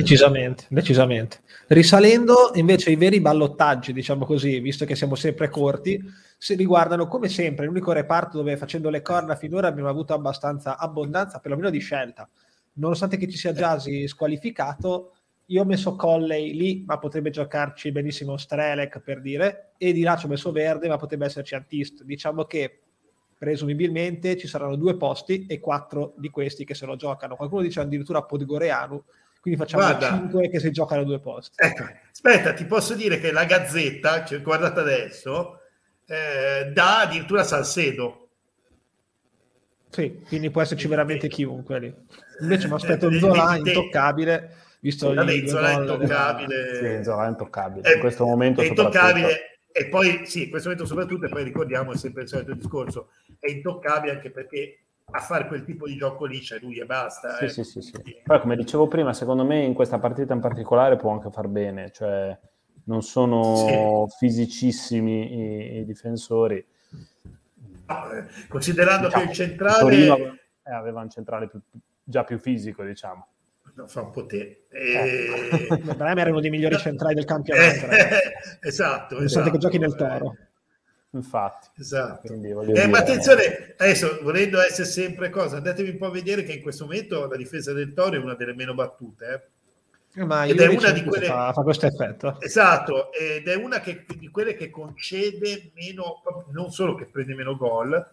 [0.69, 1.39] Decisamente.
[1.67, 6.01] Risalendo invece ai veri ballottaggi, diciamo così, visto che siamo sempre corti,
[6.37, 11.39] si riguardano come sempre l'unico reparto dove facendo le corna finora abbiamo avuto abbastanza abbondanza,
[11.39, 12.29] perlomeno di scelta.
[12.75, 15.15] Nonostante che ci sia Giasi squalificato,
[15.47, 20.15] io ho messo Colley lì, ma potrebbe giocarci benissimo Strelec per dire, e di là
[20.15, 22.03] ci ho messo Verde, ma potrebbe esserci Antist.
[22.03, 22.83] Diciamo che
[23.37, 27.35] presumibilmente ci saranno due posti e quattro di questi che se lo giocano.
[27.35, 29.03] Qualcuno dice addirittura Podgoreanu,
[29.41, 31.55] quindi facciamo Guarda, cinque che si giocano due posti.
[31.57, 35.59] Ecco, aspetta, ti posso dire che la Gazzetta, cioè, guardate adesso,
[36.05, 38.29] eh, dà addirittura Salcedo.
[39.89, 41.93] Sì, quindi può esserci veramente chiunque lì.
[42.39, 46.75] Invece mi aspetto il Zola intoccabile visto Vabbè, Zola è intoccabile.
[46.75, 47.89] Sì, Zola è intoccabile.
[47.89, 51.43] È, in questo momento è intoccabile e poi sì, in questo momento soprattutto, e poi
[51.43, 54.79] ricordiamo è sempre il solito discorso, è intoccabile anche perché
[55.11, 57.35] a fare quel tipo di gioco lì c'è lui e basta.
[57.35, 57.49] Sì, eh.
[57.49, 57.93] sì, sì, sì.
[58.23, 61.91] Poi come dicevo prima, secondo me in questa partita in particolare può anche far bene,
[61.91, 62.37] cioè
[62.85, 64.15] non sono sì.
[64.17, 66.65] fisicissimi i, i difensori.
[67.87, 69.79] No, eh, considerando diciamo, che il centrale...
[69.79, 71.59] Torino eh, aveva un centrale più,
[72.03, 73.27] già più fisico, diciamo
[73.73, 74.65] non fa un po' te.
[74.69, 75.67] E...
[75.69, 75.95] Eh.
[75.97, 77.87] era uno dei migliori centrali del campionato.
[77.87, 78.33] Eh,
[78.67, 79.17] esatto.
[79.19, 79.49] esatto.
[79.49, 80.35] che giochi nel Toro.
[81.11, 81.69] Infatti.
[81.77, 82.33] Esatto.
[82.33, 82.87] Eh, dire...
[82.87, 86.85] Ma attenzione, adesso volendo essere sempre cosa, andatevi un po' a vedere che in questo
[86.85, 89.49] momento la difesa del Toro è una delle meno battute.
[90.13, 90.23] Eh?
[90.25, 94.05] Ma ed è una di quelle fa, fa, questo effetto esatto ed è una che,
[94.17, 96.21] di quelle che concede meno
[96.51, 98.11] non solo che prende meno gol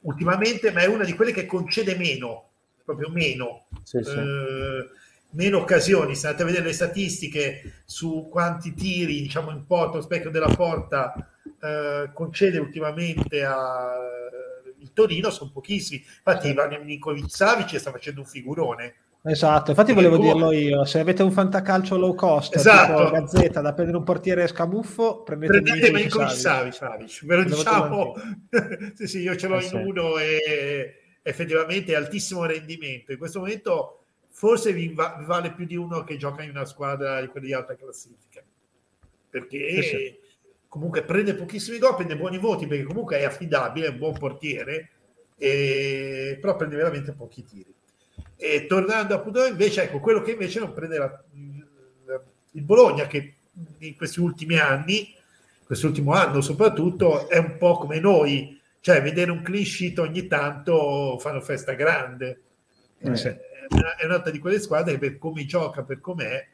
[0.00, 2.50] ultimamente ma è una di quelle che concede meno
[2.90, 4.16] proprio meno, sì, sì.
[4.16, 4.88] Eh,
[5.30, 6.14] meno occasioni.
[6.14, 11.14] Se andate a vedere le statistiche su quanti tiri diciamo in porta, specchio della porta
[11.60, 13.94] eh, concede ultimamente a
[14.80, 16.02] il Torino sono pochissimi.
[16.02, 18.94] Infatti, Ivan Nikovic Savic sta facendo un figurone.
[19.22, 23.10] Esatto, infatti volevo dirlo io, se avete un fantacalcio low cost, esatto.
[23.10, 28.14] Gazzetta, da prendere un portiere scamuffo, prendete, prendete Milinkovic Savic, Savic, ve lo diciamo,
[28.96, 29.74] sì sì, io ce l'ho eh, in sì.
[29.74, 33.12] uno e effettivamente altissimo rendimento.
[33.12, 36.64] In questo momento forse vi, va, vi, vale più di uno che gioca in una
[36.64, 38.42] squadra di quelle di alta classifica,
[39.28, 40.18] perché sì.
[40.70, 44.90] Comunque prende pochissimi gol, prende buoni voti, perché comunque è affidabile, è un buon portiere,
[45.36, 47.74] e, però prende veramente pochi tiri.
[48.36, 51.24] E tornando appunto invece, ecco, quello che invece non prende la,
[52.52, 53.34] il, Bologna, che
[53.78, 55.12] in questi ultimi anni,
[55.66, 61.18] quest'ultimo anno soprattutto, è un po' come noi, cioè vedere un clean sheet ogni tanto
[61.18, 62.42] fanno festa grande.
[62.98, 63.26] Eh, sì.
[63.26, 66.46] È un'altra di quelle squadre che per come gioca, per com'è,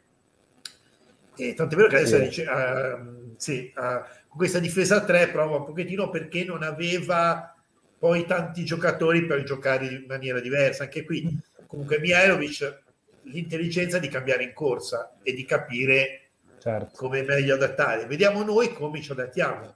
[1.37, 2.23] e tanto è vero che adesso sì.
[2.23, 3.81] dice, uh, sì, uh,
[4.29, 7.55] con questa difesa a 3 prova un pochettino perché non aveva
[7.99, 10.85] poi tanti giocatori per giocare in maniera diversa.
[10.85, 12.85] Anche qui, comunque, Mihailovic
[13.23, 16.91] l'intelligenza di cambiare in corsa e di capire certo.
[16.95, 18.07] come meglio adattare.
[18.07, 19.75] Vediamo noi come ci adattiamo.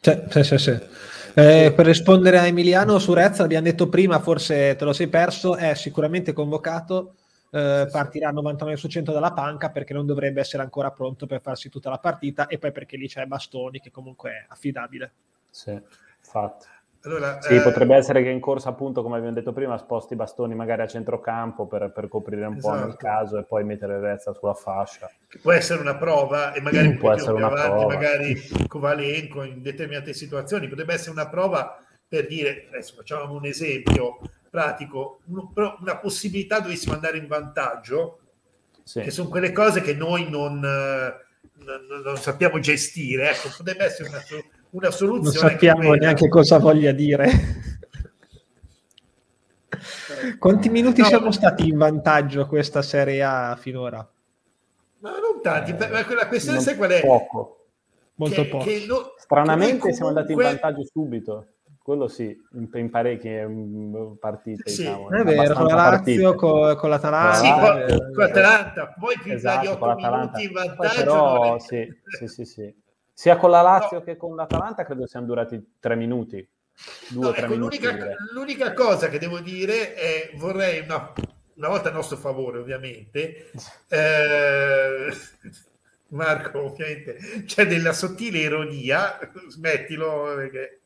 [0.00, 0.58] Sì, sì, sì.
[0.58, 0.78] sì.
[1.34, 5.74] Eh, per rispondere a Emiliano Surezza, abbiamo detto prima, forse te lo sei perso, è
[5.74, 7.14] sicuramente convocato,
[7.50, 11.68] eh, partirà 99 su 100 dalla panca perché non dovrebbe essere ancora pronto per farsi
[11.68, 15.12] tutta la partita e poi perché lì c'è Bastoni che comunque è affidabile.
[15.50, 16.66] Sì, infatti.
[17.02, 17.62] Allora, sì, eh...
[17.62, 20.86] potrebbe essere che in corsa, appunto, come abbiamo detto prima, sposti i bastoni magari a
[20.86, 22.74] centrocampo per, per coprire un esatto.
[22.74, 23.06] po' nel esatto.
[23.06, 25.08] caso e poi mettere Rezza sulla fascia.
[25.28, 27.94] Che può essere una prova e magari può essere una avanti, prova.
[27.94, 30.66] magari Covalenco in determinate situazioni.
[30.66, 34.18] Potrebbe essere una prova per dire, adesso facciamo un esempio
[34.50, 38.20] pratico, una possibilità dovessimo andare in vantaggio,
[38.82, 39.00] sì.
[39.00, 43.30] che sono quelle cose che noi non, non, non sappiamo gestire.
[43.30, 44.22] Ecco, potrebbe essere una
[44.70, 45.40] una soluzione.
[45.40, 47.76] Non sappiamo neanche cosa voglia dire.
[50.38, 54.06] Quanti minuti no, siamo stati in vantaggio questa Serie A finora?
[55.00, 57.00] Ma non tanti, eh, la questione è qual è?
[57.00, 57.66] Poco.
[58.16, 58.64] Molto che, poco.
[58.64, 59.92] Che no, Stranamente comunque...
[59.92, 61.46] siamo andati in vantaggio subito.
[61.88, 64.68] Quello sì, in, in parecchie mm, partite.
[64.68, 67.36] Sì, diciamo, è vero, con la Lazio, con, con l'Atalanta.
[67.38, 70.96] Sì, con, con l'Atalanta, poi più esatto, di 8 minuti in vantaggio.
[70.96, 72.74] Però, sì, sì, sì, sì
[73.18, 74.04] sia con la Lazio no.
[74.04, 76.46] che con l'Atalanta credo siano durati tre minuti.
[77.08, 81.14] Due, no, tre ecco, minuti l'unica, l'unica, cosa che devo dire è vorrei una,
[81.54, 83.50] una volta a nostro favore ovviamente
[83.88, 85.08] eh,
[86.08, 90.82] Marco ovviamente c'è della sottile ironia smettilo perché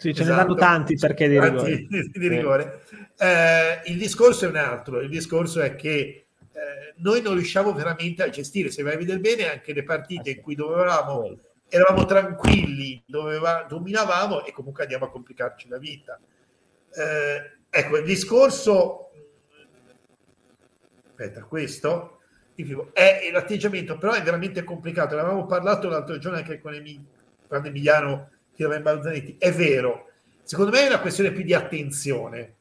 [0.00, 0.36] sì, ce esatto.
[0.36, 1.86] ne danno tanti perché di rigore.
[2.12, 2.84] Di rigore.
[3.18, 8.22] Eh, il discorso è un altro, il discorso è che eh, noi non riusciamo veramente
[8.22, 11.36] a gestire, se vai a vedere bene, anche le partite in cui dovevamo,
[11.68, 16.16] eravamo tranquilli, doveva, dominavamo e comunque andiamo a complicarci la vita.
[16.94, 19.10] Eh, ecco, il discorso,
[21.08, 22.20] aspetta, questo
[22.92, 25.16] è l'atteggiamento, però è veramente complicato.
[25.16, 27.04] Ne avevamo parlato l'altro giorno anche con Emil,
[27.48, 28.30] quando Emiliano
[28.64, 29.36] in Balzanetti.
[29.38, 30.10] È vero,
[30.42, 32.56] secondo me è una questione più di attenzione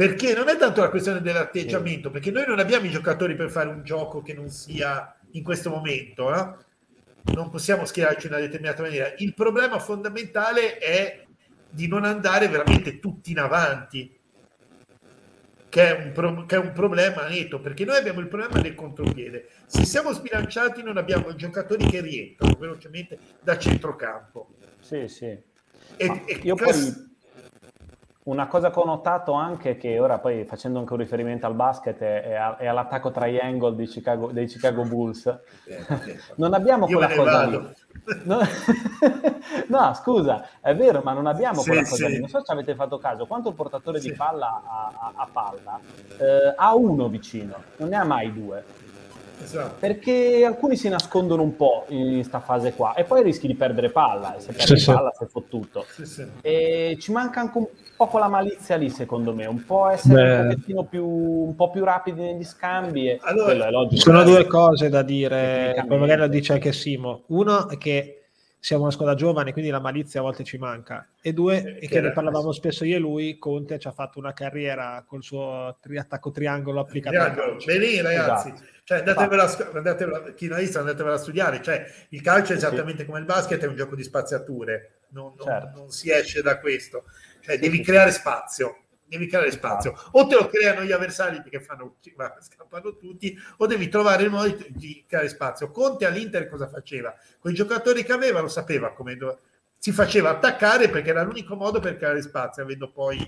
[0.00, 2.14] perché non è tanto la questione dell'atteggiamento, sì.
[2.14, 5.68] perché noi non abbiamo i giocatori per fare un gioco che non sia in questo
[5.68, 6.54] momento, eh?
[7.34, 9.12] non possiamo schierarci in una determinata maniera.
[9.18, 11.26] Il problema fondamentale è
[11.68, 14.18] di non andare veramente tutti in avanti,
[15.70, 18.74] che è un, pro- che è un problema netto, perché noi abbiamo il problema del
[18.74, 19.48] contropiede.
[19.64, 24.50] Se siamo sbilanciati non abbiamo giocatori che rientrano velocemente da centrocampo.
[24.80, 25.26] Sì, sì.
[25.26, 25.42] E,
[25.96, 27.09] e io class- poi
[28.30, 32.00] una cosa che ho notato anche che ora poi facendo anche un riferimento al basket
[32.00, 35.38] e, all'attacco triangle di Chicago, dei Chicago Bulls,
[36.36, 37.68] non abbiamo Io quella cosa lì.
[38.22, 38.38] No,
[39.66, 42.12] no, scusa, è vero, ma non abbiamo sì, quella cosa sì.
[42.12, 42.20] lì.
[42.20, 44.10] Non so se avete fatto caso, quanto il portatore sì.
[44.10, 45.80] di palla a, a, a palla
[46.18, 48.64] eh, ha uno vicino, non ne ha mai due.
[49.42, 49.76] Esatto.
[49.78, 53.90] Perché alcuni si nascondono un po' in questa fase qua e poi rischi di perdere
[53.90, 54.36] palla.
[54.36, 55.18] E se perdi sì, palla, sì.
[55.18, 55.86] sei fottuto.
[56.02, 59.46] Sì, e ci manca anche un po' quella malizia lì, secondo me.
[59.46, 63.08] Un po' essere un pochettino più, un po' più rapidi negli scambi.
[63.08, 63.96] E allora, è logico.
[63.96, 67.24] Ci sono due cose da dire, poi magari lo dice anche Simo.
[67.28, 68.14] Uno è che
[68.62, 71.08] siamo una squadra giovane, quindi la malizia a volte ci manca.
[71.22, 74.34] E due, e che ne parlavamo spesso io e lui, Conte ci ha fatto una
[74.34, 77.16] carriera col suo tri- attacco triangolo applicato.
[77.16, 77.56] Triangolo.
[77.64, 78.48] Bene, ragazzi.
[78.48, 78.62] Esatto.
[78.90, 81.62] Cioè, andatevela, andatevela, chi non ha visto, andatevela a studiare.
[81.62, 83.06] Cioè, il calcio è esattamente sì.
[83.06, 85.02] come il basket, è un gioco di spaziature.
[85.10, 85.78] Non, non, certo.
[85.78, 87.04] non si esce da questo.
[87.40, 87.82] Cioè, sì, devi sì.
[87.84, 89.92] creare spazio devi creare spazio.
[90.12, 91.98] O te lo creano gli avversari perché fanno,
[92.40, 95.70] scappano tutti, o devi trovare il modo di creare spazio.
[95.70, 97.14] Conte all'Inter cosa faceva?
[97.38, 99.38] Con i giocatori che aveva lo sapeva come do...
[99.78, 103.18] si faceva attaccare perché era l'unico modo per creare spazio, avendo poi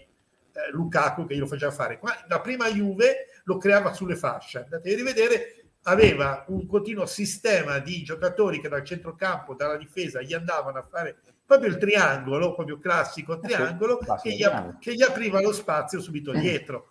[0.52, 1.98] eh, Lukaku che glielo faceva fare.
[1.98, 4.64] Qua, la prima Juve lo creava sulle fasce.
[4.64, 10.34] Andate a rivedere, aveva un continuo sistema di giocatori che dal centrocampo, dalla difesa, gli
[10.34, 14.44] andavano a fare proprio il triangolo, proprio classico triangolo, che gli,
[14.78, 16.90] che gli apriva lo spazio subito dietro.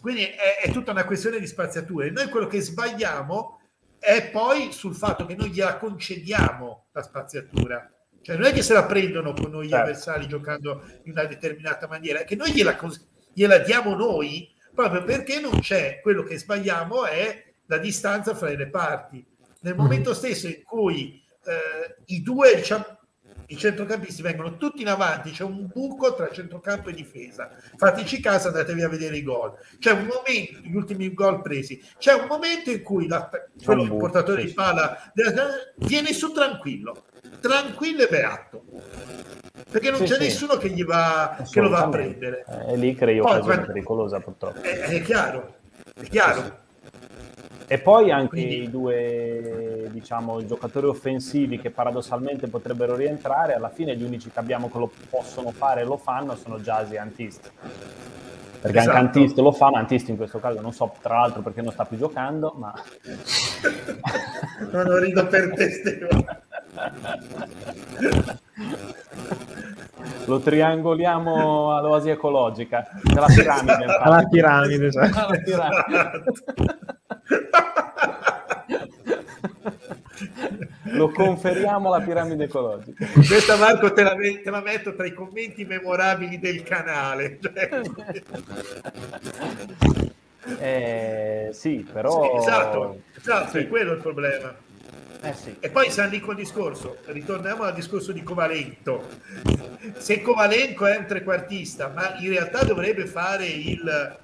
[0.00, 2.06] Quindi è, è, tutta una questione di spaziatura.
[2.06, 3.60] E noi quello che sbagliamo
[3.98, 7.90] è poi sul fatto che noi gliela concediamo la spaziatura.
[8.30, 9.84] Cioè non è che se la prendono con noi gli certo.
[9.86, 12.78] avversari giocando in una determinata maniera, è che noi gliela,
[13.32, 18.68] gliela diamo noi proprio perché non c'è quello che sbagliamo è la distanza fra le
[18.68, 19.26] parti.
[19.62, 22.98] Nel momento stesso in cui eh, i due diciamo,
[23.48, 27.50] i centrocampisti vengono tutti in avanti, c'è un buco tra centrocampo e difesa.
[27.76, 29.54] Fateci caso, andatevi a vedere i gol.
[29.80, 33.28] C'è un momento, gli ultimi gol presi, c'è un momento in cui la,
[33.64, 35.12] quello, il portatore di palla
[35.78, 37.06] viene su tranquillo,
[37.38, 38.62] tranquillo e beato.
[39.70, 40.22] Perché non sì, c'è sì.
[40.22, 42.44] nessuno che, gli va, che lo va a prendere.
[42.44, 44.60] È lì crei occasione pericolosa purtroppo.
[44.60, 45.54] È, è chiaro,
[45.94, 46.42] è chiaro.
[46.42, 46.52] Sì,
[47.72, 48.62] e poi anche Quindi...
[48.62, 54.68] i due diciamo, giocatori offensivi che paradossalmente potrebbero rientrare, alla fine gli unici che abbiamo
[54.68, 57.52] che lo possono fare e lo fanno sono Jazzy e Antist.
[58.60, 58.96] Perché esatto.
[58.96, 61.70] anche Antist lo fa, ma Antist in questo caso non so tra l'altro perché non
[61.70, 62.74] sta più giocando, ma...
[64.72, 65.70] non lo rido per te,
[70.24, 73.84] lo triangoliamo all'oasi ecologica, alla piramide.
[73.84, 75.18] Alla piramide, esatto.
[75.18, 76.24] alla piramide.
[80.92, 83.06] Lo conferiamo alla piramide ecologica.
[83.12, 87.38] Questa Marco te la, te la, metto tra i commenti memorabili del canale.
[90.58, 92.22] eh, sì, però...
[92.22, 93.58] Sì, esatto, esatto sì.
[93.58, 94.54] è quello il problema.
[95.22, 95.54] Eh sì.
[95.60, 99.06] E poi siamo lì col discorso, ritorniamo al discorso di Covalento.
[99.98, 104.18] Se Covalenco è un trequartista, ma in realtà dovrebbe fare il,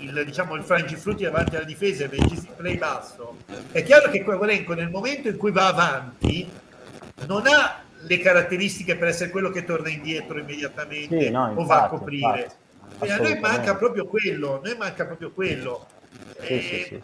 [0.00, 3.36] il, diciamo, il frangifrutti davanti alla difesa e il play basso,
[3.70, 6.48] è chiaro che Covalenco nel momento in cui va avanti
[7.26, 11.64] non ha le caratteristiche per essere quello che torna indietro immediatamente sì, no, infatti, o
[11.64, 12.50] va a coprire.
[12.92, 15.86] Infatti, a noi manca proprio quello, noi manca proprio quello.
[16.40, 17.02] Sì, eh, sì,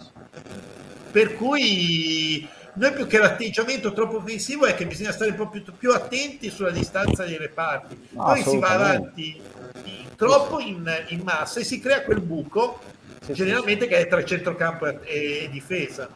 [1.13, 5.63] per cui noi più che l'atteggiamento troppo offensivo è che bisogna stare un po' più,
[5.77, 8.09] più attenti sulla distanza dei reparti.
[8.11, 9.41] No, Poi si va avanti
[10.17, 12.81] troppo in, in, massa e si crea quel buco
[13.21, 16.09] sì, generalmente sì, che è tra centrocampo e, e difesa.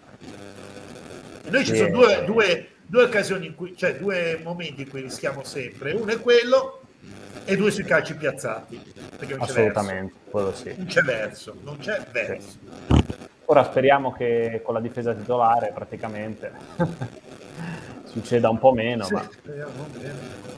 [1.43, 5.03] E noi ci sono due, due, due occasioni in cui, cioè due momenti in cui
[5.03, 5.93] rischiamo sempre.
[5.93, 6.81] Uno è quello
[7.45, 8.81] e due sui calci piazzati.
[9.39, 10.75] Assolutamente, quello sì.
[10.75, 12.59] Non c'è verso, non c'è verso.
[12.89, 13.35] Sì.
[13.47, 16.51] Ora speriamo che con la difesa titolare praticamente
[18.05, 19.29] succeda un po' meno, sì, ma...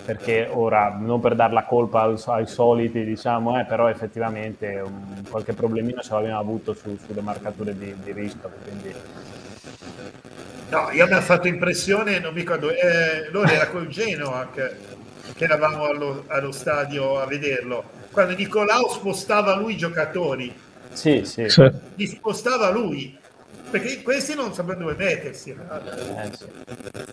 [0.07, 5.23] perché ora non per dar la colpa ai, ai soliti, diciamo, eh, però effettivamente un,
[5.29, 8.95] qualche problemino ce l'abbiamo avuto su, sulle marcature di, di rischio, quindi...
[10.71, 14.71] No, io mi ha fatto impressione, non mi ricordo, eh, loro era col Genoa che,
[15.35, 20.55] che eravamo allo, allo stadio a vederlo, quando Nicolao spostava lui i giocatori
[20.93, 21.71] sì, sì.
[21.95, 23.19] Li spostava lui.
[23.71, 25.51] Perché questi non sapevano dove mettersi.
[25.51, 26.47] Eh, sì.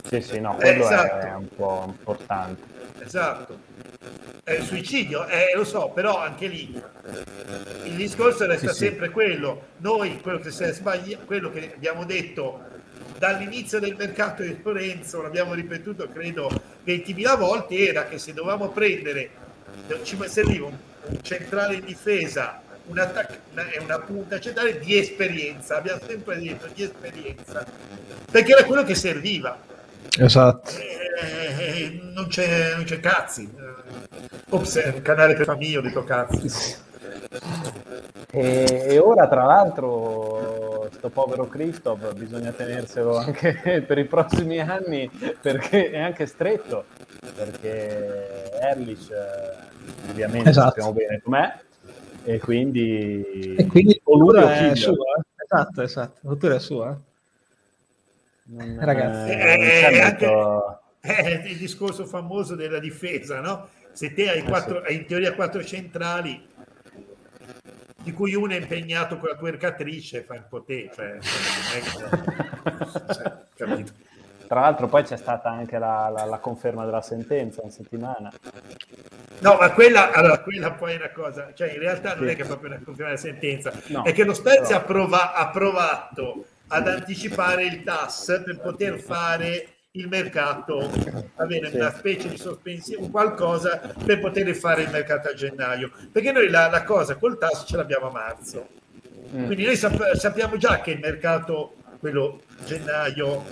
[0.08, 1.26] sì, sì, no, quello eh, esatto.
[1.26, 2.62] è un po' importante.
[3.04, 3.60] Esatto.
[4.44, 6.82] È il suicidio, eh, lo so, però anche lì
[7.84, 9.12] il discorso resta sì, sempre sì.
[9.12, 9.68] quello.
[9.78, 12.62] Noi, quello che, sbagli- quello che abbiamo detto
[13.18, 16.50] dall'inizio del mercato di Lorenzo, l'abbiamo ripetuto credo
[16.86, 19.30] 20.000 volte, era che se dovevamo prendere,
[20.04, 24.98] ci serviva un, un centrale in difesa un attac- una, è una punta centrale di
[24.98, 27.66] esperienza, abbiamo sempre detto di esperienza,
[28.32, 29.58] perché era quello che serviva.
[30.18, 30.72] Esatto.
[30.72, 33.50] Eh, eh non, c'è, non, c'è, cazzi.
[34.50, 36.84] Ops, è un canale per famiglia, ho detto cazzi.
[38.32, 45.10] E, e, ora, tra l'altro, sto povero Christoph bisogna tenerselo anche per i prossimi anni
[45.42, 46.86] perché è anche stretto.
[47.36, 50.68] Perché Erlich, eh, ovviamente, esatto.
[50.68, 51.54] sappiamo bene com'è,
[52.26, 54.96] e quindi, e quindi l'ultura è sua.
[55.36, 57.00] Esatto, esatto, l'ultura è sua.
[58.48, 59.58] Non, Ragazzi, eh,
[59.90, 60.28] è, anche,
[61.00, 63.70] è il discorso famoso della difesa, no?
[63.92, 66.48] Se te hai, eh, quattro, hai in teoria quattro centrali,
[68.02, 71.18] di cui uno è impegnato con la tuercatrice, fa un po' te, cioè,
[73.14, 73.92] cioè, capito?
[74.48, 78.32] Tra l'altro poi c'è stata anche la, la, la conferma della sentenza in settimana.
[79.40, 82.44] No, ma quella, allora, quella poi è una cosa, cioè in realtà non è che
[82.44, 87.84] è proprio una conferma sentenza, no, è che lo Spezia ha provato ad anticipare il
[87.84, 90.90] TAS per poter fare il mercato,
[91.36, 95.92] avere una specie di sospensione, qualcosa per poter fare il mercato a gennaio.
[96.12, 98.68] Perché noi la, la cosa col TAS ce l'abbiamo a marzo.
[99.34, 99.46] Mm.
[99.46, 103.44] Quindi noi sap- sappiamo già che il mercato, quello gennaio,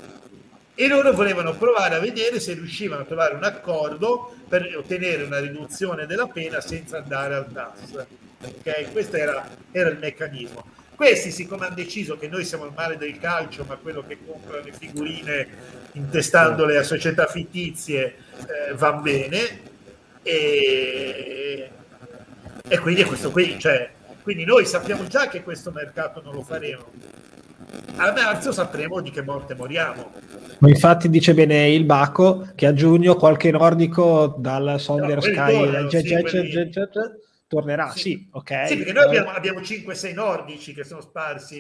[0.76, 5.40] e loro volevano provare a vedere se riuscivano a trovare un accordo per ottenere una
[5.40, 8.06] riduzione della pena senza andare al TAS.
[8.44, 8.92] Okay?
[8.92, 10.66] Questo era, era, il meccanismo.
[10.96, 14.62] Questi, siccome hanno deciso che noi siamo il male del calcio, ma quello che compra
[14.62, 15.48] le figurine
[15.94, 19.72] intestandole a società fittizie eh, va bene,
[20.24, 21.70] e,
[22.68, 23.60] e quindi è questo qui.
[23.60, 23.92] Cioè,
[24.24, 26.92] quindi noi sappiamo già che questo mercato non lo faremo
[27.96, 30.12] a marzo sapremo di che morte moriamo.
[30.60, 36.60] Infatti dice bene il Baco che a giugno qualche nordico dal Sonder no, Sky sì,
[37.48, 38.00] tornerà, sì.
[38.00, 38.68] sì, ok.
[38.68, 41.58] Sì, perché noi abbiamo, abbiamo 5-6 nordici che sono sparsi.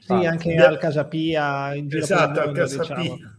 [0.00, 2.96] Sì, anche al Casapia, in giro esatto, al Casapia.
[2.96, 3.37] Diciamo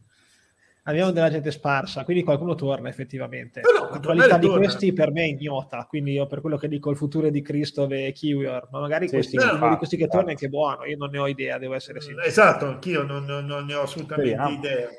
[0.90, 3.62] abbiamo della gente sparsa, quindi qualcuno torna effettivamente.
[3.62, 4.66] No, no, la qualità di torna.
[4.66, 7.88] questi per me è ignota, quindi io per quello che dico il futuro di Cristo
[7.90, 10.86] e Kiwior, ma magari sì, questi, uno no, di questi che torna è che buono,
[10.86, 12.26] io non ne ho idea, devo essere sincero.
[12.26, 14.58] Esatto, anch'io non, non, non ne ho assolutamente Speriamo.
[14.58, 14.90] idea.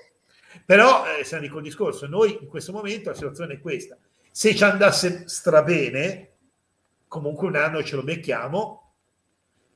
[0.65, 3.97] Però, eh, se dico il discorso, noi in questo momento la situazione è questa.
[4.31, 6.29] Se ci andasse strabene,
[7.09, 8.95] comunque un anno ce lo becchiamo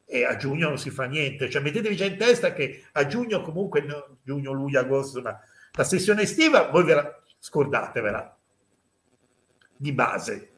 [0.06, 1.50] e a giugno non si fa niente.
[1.50, 5.38] Cioè mettetevi già in testa che a giugno comunque, no, giugno, luglio, agosto, ma
[5.76, 8.38] la sessione estiva voi ve la scordatevela
[9.76, 10.50] di base.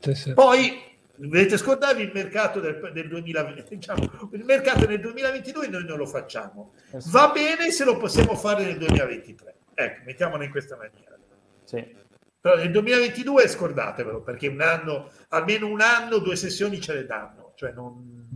[0.00, 0.32] Sì, sì.
[0.34, 0.82] Poi
[1.14, 6.06] dovete scordarvi il mercato del, del 2020, diciamo, il mercato nel 2022 noi non lo
[6.06, 6.72] facciamo.
[6.90, 9.54] Eh Va bene se lo possiamo fare nel 2023.
[9.74, 11.16] Ecco, mettiamola in questa maniera.
[11.64, 12.04] Sì.
[12.40, 17.52] Però nel 2022 scordatevelo perché un anno, almeno un anno, due sessioni ce le danno.
[17.56, 18.28] Cioè non...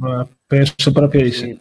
[0.46, 1.61] penso proprio di sì.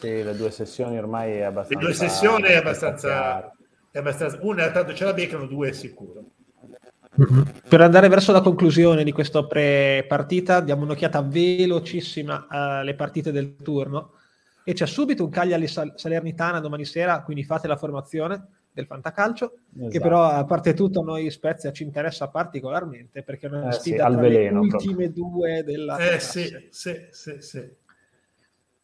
[0.00, 1.78] Sì, le due sessioni ormai è abbastanza...
[1.78, 3.52] Le due sessioni è abbastanza...
[3.92, 6.24] È abbastanza una tanto ce la beccano, due è sicuro.
[7.20, 7.42] Mm-hmm.
[7.68, 14.12] Per andare verso la conclusione di questa pre-partita, diamo un'occhiata velocissima alle partite del turno
[14.64, 19.88] e c'è subito un Cagliari Salernitana domani sera, quindi fate la formazione del fantacalcio, esatto.
[19.90, 23.72] che però a parte tutto a noi Spezia ci interessa particolarmente perché è una eh
[23.72, 25.24] sfida sì, tra veleno, le ultime proprio.
[25.24, 27.78] due della Eh sì, sì, sì, sì.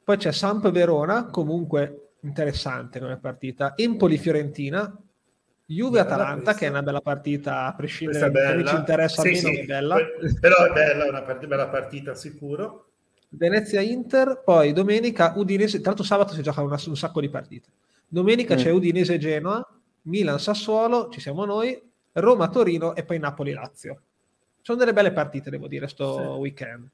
[0.07, 3.73] Poi c'è Samp Verona, comunque interessante come partita.
[3.75, 4.97] Empoli-Fiorentina,
[5.65, 9.57] Juve-Atalanta, che è una bella partita, a prescindere da come ci interessa sì, meno, sì.
[9.57, 9.97] è bella.
[10.41, 12.91] Però è bella, una part- bella partita sicuro.
[13.31, 17.69] Venezia-Inter, poi domenica Udinese, tra l'altro sabato si gioca una, un sacco di partite.
[18.07, 18.59] Domenica mm.
[18.59, 19.69] c'è Udinese-Genoa,
[20.03, 21.83] Milan-Sassuolo, ci siamo noi,
[22.13, 24.03] Roma-Torino e poi Napoli-Lazio.
[24.63, 26.39] Sono delle belle partite, devo dire, sto sì.
[26.39, 26.89] weekend.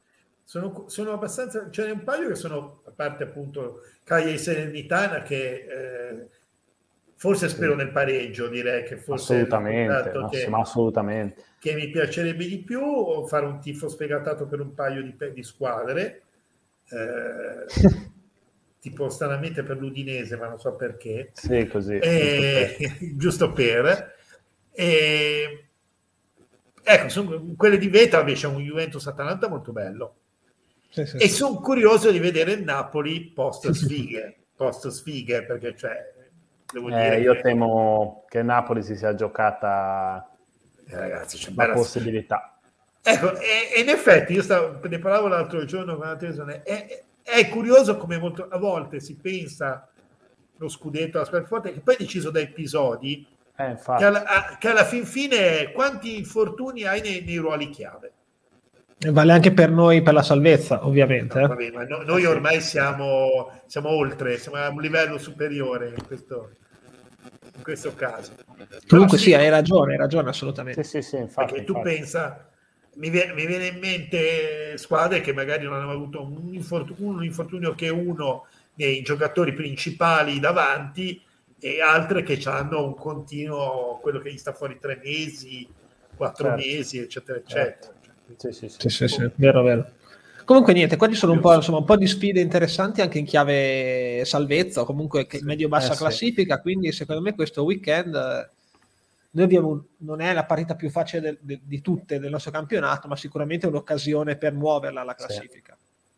[0.53, 5.66] Sono, sono, abbastanza, ce n'è un paio che sono, a parte appunto Cagliari Serenitana, che
[5.66, 6.26] eh,
[7.16, 11.42] forse spero nel pareggio, direi che forse assolutamente, che, assolutamente.
[11.59, 15.42] che mi piacerebbe di più, o fare un tifo sfegatato per un paio di, di
[15.42, 16.20] squadre.
[16.90, 17.64] Eh,
[18.78, 21.30] tipo stranamente per l'Udinese, ma non so perché.
[21.32, 21.96] Sì, così.
[21.96, 24.16] E, giusto per.
[24.70, 25.64] E,
[26.82, 30.16] ecco, sono, quelle di Veta invece è un Juventus-Atalanta molto bello.
[30.93, 36.12] Sì, sì, e sono curioso di vedere il Napoli post sfighe, post sfighe perché cioè,
[36.70, 37.40] devo eh, dire io che...
[37.40, 40.28] temo che Napoli si sia giocata
[40.86, 42.59] eh, ragazzi, c'è la possibilità.
[43.03, 47.03] Ecco, e, e, in effetti io stavo, ne parlavo l'altro giorno con la televisione, è,
[47.22, 49.88] è curioso come molto, a volte si pensa
[50.59, 53.26] lo scudetto alla squadra forte che poi è deciso da episodi
[53.57, 58.12] eh, che, alla, a, che, alla, fin fine quanti infortuni hai nei, nei ruoli chiave
[59.11, 61.40] Vale anche per noi per la salvezza, ovviamente.
[61.40, 66.07] No, vabbè, ma no, noi ormai siamo, siamo, oltre, siamo a un livello superiore in
[66.07, 66.50] questo,
[67.57, 68.32] in questo caso.
[68.86, 70.84] Comunque sì, sì, hai ragione, hai ragione assolutamente.
[70.84, 71.94] Sì, sì, sì, infatti, Perché tu infatti.
[71.96, 72.48] pensa,
[72.94, 77.24] mi viene, mi viene, in mente squadre che magari non hanno avuto un infortunio, un
[77.24, 81.20] infortunio che uno dei giocatori principali davanti
[81.59, 85.68] e altre che hanno un continuo, quello che gli sta fuori tre mesi,
[86.14, 86.62] quattro certo.
[86.64, 87.64] mesi, eccetera, eccetera.
[87.64, 88.00] Certo.
[88.37, 89.91] Sì, sì, sì, sì, sì, vero, vero.
[90.45, 93.24] Comunque niente, qua ci sono un po', insomma, un po' di sfide interessanti anche in
[93.24, 98.51] chiave salvezza o comunque medio-bassa eh, classifica, quindi secondo me questo weekend eh,
[99.30, 103.09] noi abbiamo, non è la partita più facile de, de, di tutte del nostro campionato,
[103.09, 105.76] ma sicuramente un'occasione per muoverla alla classifica.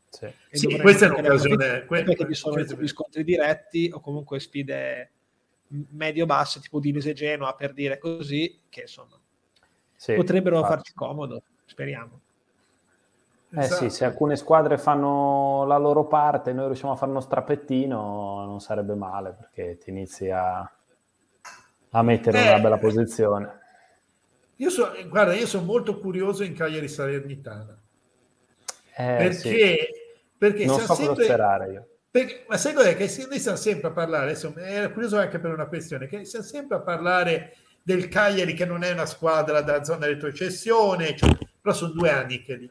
[0.08, 0.68] Sì, sì.
[0.68, 1.86] sì questa è un'occasione.
[1.86, 5.10] Perché ci sono gli scontri diretti o comunque sfide
[5.68, 9.20] medio-basse, tipo Dinese Genoa, per dire così, che insomma
[9.94, 10.74] sì, potrebbero infatti.
[10.74, 12.20] farci comodo speriamo.
[13.56, 13.82] Eh esatto.
[13.82, 18.44] sì, se alcune squadre fanno la loro parte e noi riusciamo a fare uno strappettino,
[18.44, 20.58] non sarebbe male perché ti inizi a,
[21.90, 23.60] a mettere in una bella posizione.
[24.56, 27.78] Io so, guarda, io sono molto curioso in Cagliari Salernitana.
[28.96, 29.76] Eh, perché, sì.
[30.36, 31.88] perché non so sempre, cosa sperare io.
[32.10, 32.96] Perché, ma sai cos'è?
[32.96, 36.44] Che noi stiamo sempre a parlare, adesso ero curioso anche per una questione, che stiamo
[36.44, 41.36] sempre a parlare del Cagliari che non è una squadra della zona di retrocessione, cioè,
[41.64, 42.70] però sono due anni che lì.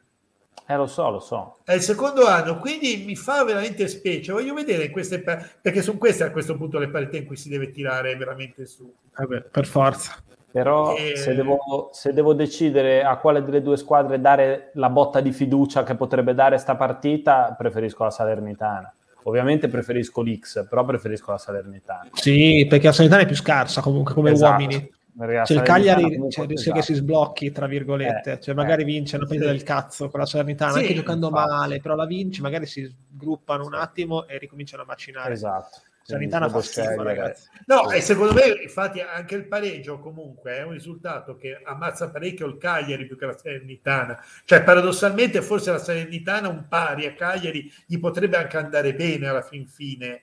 [0.67, 1.57] Eh, lo so, lo so.
[1.63, 4.31] È il secondo anno, quindi mi fa veramente specie.
[4.31, 7.71] Voglio vedere queste, perché sono queste a questo punto le parità in cui si deve
[7.71, 8.93] tirare veramente su.
[9.17, 10.15] Vabbè, per forza.
[10.51, 11.17] Però e...
[11.17, 15.81] se, devo, se, devo, decidere a quale delle due squadre dare la botta di fiducia
[15.81, 18.93] che potrebbe dare sta partita, preferisco la Salernitana.
[19.23, 22.09] Ovviamente preferisco l'X, però preferisco la Salernitana.
[22.13, 24.61] Sì, perché la Salernitana è più scarsa comunque come esatto.
[24.61, 24.91] uomini.
[25.15, 29.15] Cioè, il Cagliari cioè, rischia che si sblocchi, tra virgolette, eh, cioè magari eh, vince
[29.15, 29.55] una partita sì.
[29.55, 31.49] del cazzo con la Salernitana, sì, anche giocando infatti.
[31.49, 35.33] male, però la vince, magari si sgruppano un attimo e ricominciano a macinare.
[35.33, 35.81] Esatto.
[36.01, 37.47] Salernitana fa schifo, ragazzi.
[37.67, 42.47] No, e secondo me, infatti, anche il pareggio comunque è un risultato che ammazza parecchio
[42.47, 44.21] il Cagliari più che la Salernitana.
[44.45, 49.43] Cioè, paradossalmente, forse la Salernitana un pari a Cagliari gli potrebbe anche andare bene alla
[49.43, 50.21] fin fine.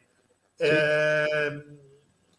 [0.56, 0.64] Sì.
[0.64, 1.64] Eh,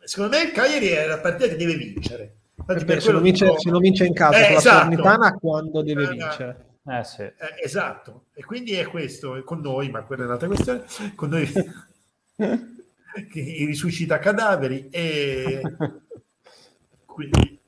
[0.03, 2.35] secondo me il Cagliari è la partita che deve vincere
[2.65, 4.75] Beh, se, non vince, se, non vince, in casa eh, con esatto.
[4.75, 7.21] la Salernitana quando deve vincere eh, sì.
[7.21, 10.83] eh, esatto e quindi è questo con noi ma quella è un'altra questione
[11.15, 11.47] con noi
[12.35, 15.61] che risuscita cadaveri e
[17.05, 17.59] quindi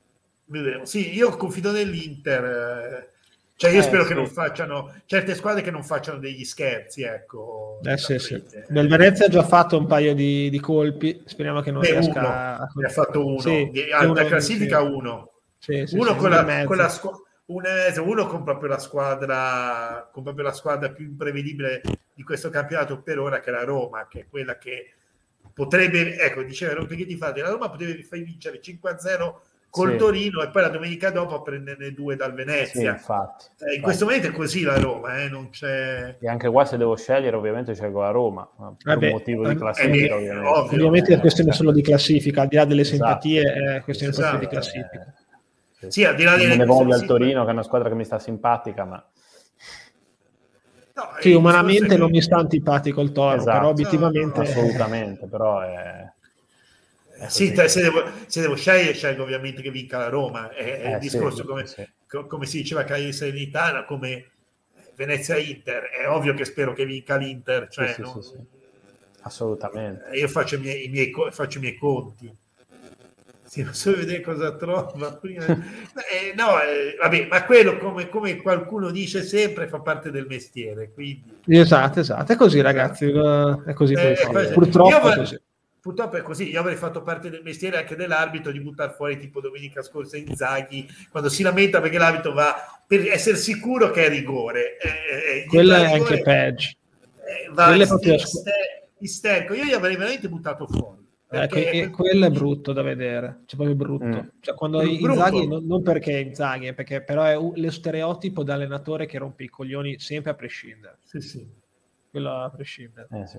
[0.46, 3.13] vedremo sì io confido nell'Inter eh,
[3.56, 4.08] cioè io eh, spero sì.
[4.08, 7.78] che non facciano certe squadre che non facciano degli scherzi, ecco.
[7.84, 8.42] Eh, sì, sì.
[8.68, 12.18] Nel Venezia ha già fatto un paio di, di colpi, speriamo che non Beh, riesca
[12.18, 12.28] uno.
[12.28, 12.68] a...
[12.74, 14.86] Ne ha fatto uno, sì, alta uno, classifica sì.
[14.86, 15.30] uno.
[15.92, 20.90] uno con, la, con la squadra uno con proprio la squadra con proprio la squadra
[20.90, 21.82] più imprevedibile
[22.14, 24.94] di questo campionato per ora che è la Roma che è quella che
[25.52, 29.34] potrebbe ecco diceva perché ti fate la Roma potrebbe far vincere 5-0
[29.74, 29.96] col sì.
[29.96, 32.80] Torino e poi la domenica dopo a prenderne due dal Venezia.
[32.80, 33.80] Sì, infatti, eh, in infatti.
[33.80, 36.16] questo momento è così la Roma, eh, non c'è...
[36.20, 39.54] E anche qua se devo scegliere ovviamente scelgo la Roma, per Vabbè, un motivo di
[39.54, 40.48] eh, classifica eh, ovviamente.
[40.48, 42.94] Ovvio, ovviamente è questione solo di classifica, al di là delle esatto.
[42.94, 44.36] simpatie è questione esatto.
[44.36, 45.14] di classifica.
[45.88, 46.48] Sì, al di là delle...
[46.50, 49.04] Non ne voglio al Torino che è una squadra che mi sta simpatica, ma...
[50.94, 53.58] No, sì, umanamente non mi sta antipatico il toro, esatto.
[53.58, 54.38] però obiettivamente...
[54.38, 56.12] No, assolutamente, però è...
[57.26, 60.50] è sì, se devo, se devo, scegliere, scelgo ovviamente che vinca la Roma.
[60.50, 61.86] È, è eh, il discorso sì, come, sì.
[62.26, 64.30] come, si diceva Cagliari Serenitana, come
[64.94, 65.84] Venezia-Inter.
[65.84, 67.68] È ovvio che spero che vinca l'Inter.
[67.68, 68.20] Cioè, sì, non...
[69.22, 70.16] Assolutamente.
[70.16, 72.36] Io faccio i miei, i miei, faccio i miei conti
[73.54, 75.44] sì, non so vedere cosa trova prima.
[75.46, 80.90] Eh, no, eh, vabbè, ma quello come, come, qualcuno dice sempre fa parte del mestiere.
[80.92, 81.22] Quindi...
[81.46, 83.92] Esatto, esatto, è così ragazzi, è così.
[83.92, 84.16] Eh,
[84.52, 85.40] purtroppo, avrei, è così.
[85.84, 86.48] Purtroppo è così.
[86.48, 90.34] Io avrei fatto parte del mestiere anche dell'arbitro di buttare fuori tipo domenica scorsa in
[90.34, 92.54] Zaghi quando si lamenta perché l'arbitro va
[92.86, 94.78] per essere sicuro che è rigore.
[94.78, 96.70] Eh, eh Quello è anche peggio.
[96.70, 98.16] Eh, va è proprio
[98.98, 99.52] isterico.
[99.52, 101.70] Io gli avrei veramente buttato fuori perché...
[101.70, 104.06] Eh, quello è brutto da vedere, cioè proprio brutto.
[104.06, 104.28] Mm.
[104.40, 109.18] Cioè, quando Inzaghi, non, non perché Inzaghi, perché però è lo stereotipo da allenatore che
[109.18, 110.98] rompe i coglioni sempre a prescindere.
[111.02, 111.46] Sì, sì.
[112.10, 113.08] Quello a prescindere.
[113.10, 113.38] Eh, sì.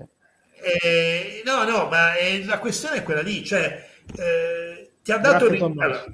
[0.62, 5.46] Eh, no, no, ma è, la questione è quella lì, cioè eh, ti ha dato...
[5.46, 6.04] Allora,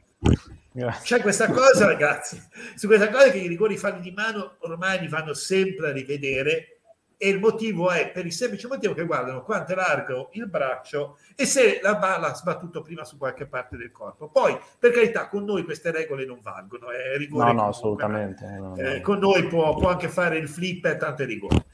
[1.02, 2.40] c'è questa cosa, ragazzi,
[2.74, 6.78] su questa cosa che i rigori falli di mano ormai li vanno sempre a rivedere
[7.22, 11.18] e il motivo è per il semplice motivo che guardano quanto è largo il braccio
[11.36, 14.28] e se la palla ha sbattuto prima su qualche parte del corpo.
[14.28, 16.90] Poi, per carità, con noi queste regole non valgono.
[16.90, 18.44] È rigore no, no, assolutamente.
[18.46, 18.76] No, no.
[18.76, 21.66] Eh, con noi può, può, anche fare il flip e tanto è rigore.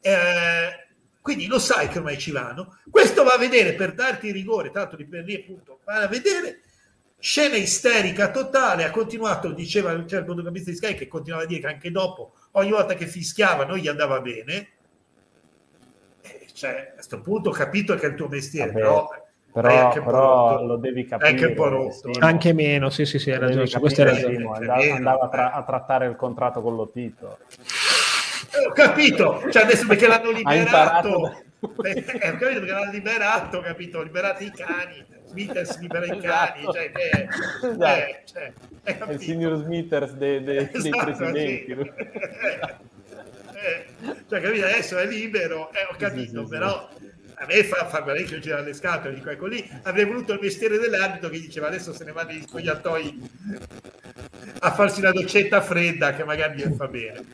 [0.00, 0.83] Eh,
[1.24, 2.76] quindi lo sai che ormai ci vanno.
[2.90, 6.06] Questo va a vedere per darti il rigore, tanto di per lì appunto, va a
[6.06, 6.60] vedere
[7.18, 11.60] scena isterica totale, ha continuato, diceva c'era il fotografista di Sky che continuava a dire
[11.62, 14.68] che anche dopo, ogni volta che fischiava, non gli andava bene,
[16.52, 19.08] cioè, a questo punto ho capito che è il tuo mestiere, Vabbè, però,
[19.50, 21.30] però, però lo devi capire.
[21.30, 22.10] Anche un po' rotto.
[22.18, 23.66] Anche meno, sì, sì, sì, hai ragione.
[23.80, 24.44] Questo è ragione.
[24.44, 27.38] Andava, andava tra, a trattare il contratto con l'Otito.
[27.48, 27.62] Eh,
[28.66, 31.42] ho capito, cioè adesso perché l'hanno liberato.
[31.82, 35.04] Eh, ho capito perché l'hanno liberato, capito, liberati i cani.
[35.26, 36.72] Smithers libera i cani, esatto.
[36.72, 37.28] cioè, che,
[37.66, 37.84] esatto.
[37.84, 38.52] eh, cioè,
[38.82, 41.74] è il signor Smithers de, de, esatto, dei presidenti.
[41.74, 41.92] Sì.
[43.64, 43.86] Eh,
[44.28, 44.66] cioè, capito?
[44.66, 46.88] Adesso è libero, eh, ho capito, sì, sì, però
[47.36, 49.68] a me fa, fa parecchio girare le scatole di e con lì.
[49.82, 53.30] Avrei voluto il mestiere dell'arbitro che diceva adesso se ne va negli spogliatoi
[54.60, 57.24] a farsi una doccetta fredda che magari gli fa bene.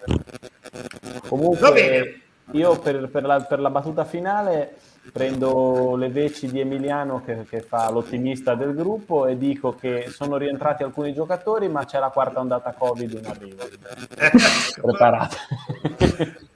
[1.30, 4.74] Comunque, io per, per, la, per la battuta finale
[5.12, 10.36] prendo le veci di Emiliano che, che, fa l'ottimista del gruppo e dico che sono
[10.36, 13.62] rientrati alcuni giocatori ma c'è la quarta ondata covid in arrivo.
[14.82, 15.36] Preparate.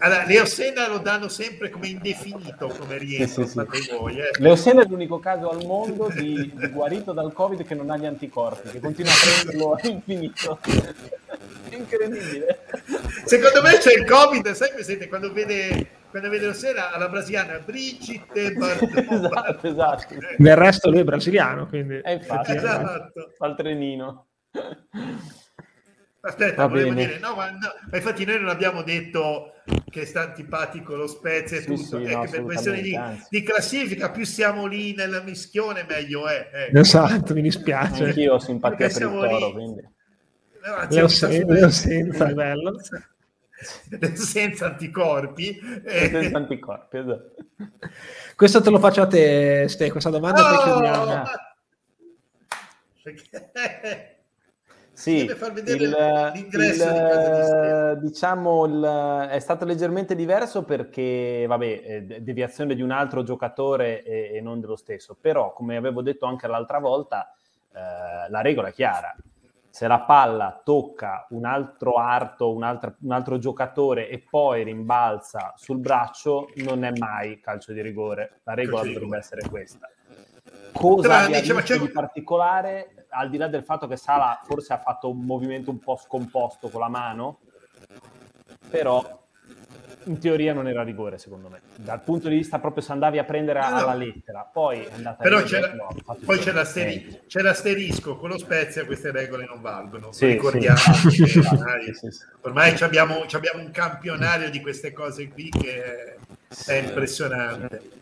[0.00, 3.96] Allora, Leo Senna lo danno sempre come indefinito come rientro sì, sì, sì.
[3.96, 4.30] Voi, eh.
[4.38, 7.96] Leo Senna è l'unico caso al mondo di, di, guarito dal covid che non ha
[7.96, 10.58] gli anticorpi che continua a prenderlo all'infinito
[11.78, 12.64] incredibile.
[13.24, 18.54] Secondo me c'è il covid sai presente quando vede quando vedo sera alla brasiliana Brigitte
[18.56, 20.14] esatto, esatto.
[20.38, 23.34] del resto lui è brasiliano quindi è infatti esatto.
[23.38, 24.26] al trenino.
[26.20, 27.58] Aspetta volevo dire no ma, no
[27.90, 29.52] ma, infatti noi non abbiamo detto
[29.90, 31.98] che sta antipatico lo Spezia e sì, tutto.
[31.98, 32.98] sì, è no, che per questione di,
[33.28, 36.78] di, classifica più siamo lì nella mischione meglio è ecco.
[36.78, 38.04] esatto mi dispiace.
[38.04, 39.96] Anch'io ho simpatia per il toro quindi
[40.88, 42.78] Leo senza bello
[44.14, 45.58] senza anticorpi.
[45.84, 47.34] Senza anticorpi, esatto.
[48.36, 50.54] Questo te lo faccio a te, Ste, questa domanda oh!
[50.54, 51.24] poi chiudiamo.
[54.92, 55.36] Sì, il,
[56.52, 64.32] il, diciamo il, è stato leggermente diverso perché, vabbè, deviazione di un altro giocatore e,
[64.34, 67.32] e non dello stesso, però come avevo detto anche l'altra volta,
[67.72, 69.14] eh, la regola è chiara,
[69.78, 75.52] se la palla tocca un altro arto, un altro, un altro, giocatore e poi rimbalza
[75.54, 78.40] sul braccio, non è mai calcio di rigore.
[78.42, 79.88] La regola calcio dovrebbe essere questa.
[80.72, 85.10] Cosa abbia visto di particolare, al di là del fatto che Sala forse ha fatto
[85.10, 87.38] un movimento un po' scomposto con la mano,
[88.68, 89.27] però
[90.08, 91.60] in teoria non era rigore secondo me.
[91.76, 94.48] Dal punto di vista proprio se andavi a prendere no, alla lettera.
[94.50, 95.94] Poi è andata però c'era, no,
[96.24, 100.12] poi c'è, l'asteri- c'è, l'asterisco con lo Spezia queste regole non valgono.
[100.12, 101.38] Sì, ricordiamo sì.
[101.38, 102.08] ormai, sì,
[102.40, 106.16] ormai abbiamo, abbiamo, un campionario di queste cose qui che
[106.66, 107.96] è impressionante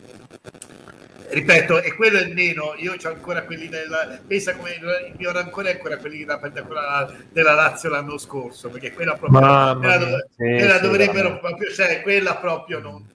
[1.29, 2.73] ripeto, e quello è il meno.
[2.77, 4.19] Io ho ancora quelli della.
[4.25, 9.15] Pensa come il mio rancore è ancora quelli della, della Lazio l'anno scorso, perché quella
[9.15, 9.39] proprio.
[9.39, 11.39] Quella, dov- sì, sì, dovrebbero sì.
[11.39, 11.71] proprio.
[11.71, 13.05] Cioè, quella proprio non.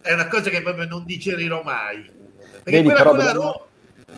[0.00, 2.10] È una cosa che proprio non digerirò mai.
[2.62, 3.66] Perché Vedi, quella, quella dobbiamo,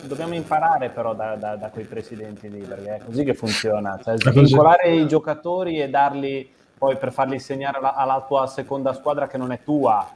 [0.03, 3.99] dobbiamo, imparare però da, da, da, quei presidenti lì, perché è così che funziona.
[4.03, 9.27] Cioè, svincolare i giocatori e darli poi per farli segnare alla, alla tua seconda squadra
[9.27, 10.11] che non è tua.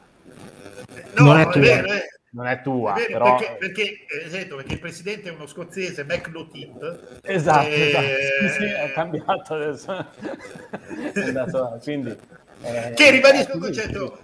[1.16, 1.52] No, non è, tua.
[1.52, 3.36] È vero, è, non è tua, è però...
[3.36, 6.98] perché, perché, esatto, perché, il presidente è uno scozzese, McLaughlin.
[7.22, 7.88] Esatto, e...
[7.88, 8.06] esatto.
[8.40, 9.92] Sì, sì, è cambiato adesso.
[11.14, 12.16] è andato, quindi,
[12.62, 14.18] eh, che ribadisco il concetto,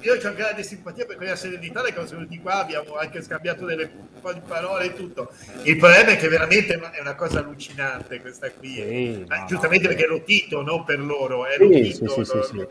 [0.00, 3.90] io ho grande simpatia per quella serenità che sono venuti qua, abbiamo anche scambiato delle
[4.46, 5.30] parole e tutto.
[5.64, 8.74] Il problema è che veramente è una cosa allucinante questa qui.
[8.74, 12.40] Sì, no, giustamente no, perché lo Tito, non per loro, è sì, sì, sì, sì,
[12.42, 12.66] sì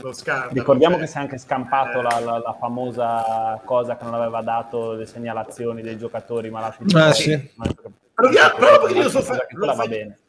[0.00, 0.52] lo scandalo.
[0.52, 1.04] Ricordiamo cioè.
[1.04, 2.02] che si è anche scampato eh.
[2.02, 6.96] la, la, la, famosa cosa che non aveva dato le segnalazioni dei giocatori malati di
[6.96, 7.50] ah, sì.
[8.14, 9.84] Proviamo, proprio lo, so fa, lo, fa,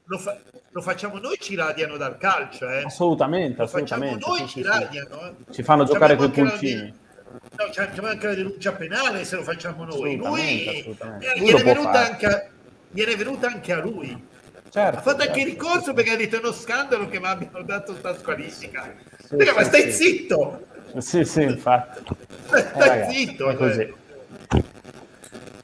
[0.06, 0.38] lo, fa,
[0.70, 2.70] lo, facciamo noi, ci radiano dal calcio.
[2.70, 2.84] Eh.
[2.84, 4.26] Assolutamente, assolutamente.
[4.26, 5.22] Noi, sì, ci radiano.
[5.28, 5.54] Eh.
[5.54, 7.00] Ci fanno giocare con i pulcini.
[7.32, 10.16] No, c'è anche la denuncia penale se lo facciamo noi.
[10.16, 10.96] Lui, eh,
[11.38, 12.50] viene, venuta anche,
[12.90, 14.30] viene venuta anche a lui.
[14.70, 17.28] Certo, ha fatto anche certo, ricorso sì, perché ha detto è uno scandalo che mi
[17.28, 18.94] abbiano dato sta squalifica.
[19.32, 20.66] Sì, sì, ma stai zitto!
[20.98, 22.04] Sì, sì, infatti.
[22.46, 23.50] Stai eh, ragazzi, zitto!
[23.50, 23.80] È così.
[23.80, 23.94] Eh.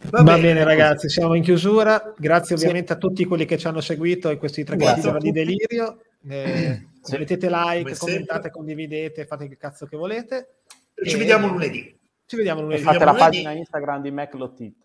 [0.10, 2.14] Va, Va bene, bene, ragazzi, siamo in chiusura.
[2.18, 6.00] Grazie ovviamente a tutti quelli che ci hanno seguito in questi tre ore di delirio.
[6.26, 7.18] Eh, sì.
[7.18, 8.52] Mettete like, Come commentate, sempre.
[8.52, 10.60] condividete, fate che cazzo che volete.
[10.94, 11.94] E ci vediamo lunedì.
[12.26, 12.82] Ci vediamo lunedì.
[12.82, 13.20] E fate la lunedì.
[13.20, 14.76] pagina Instagram di MacLotit.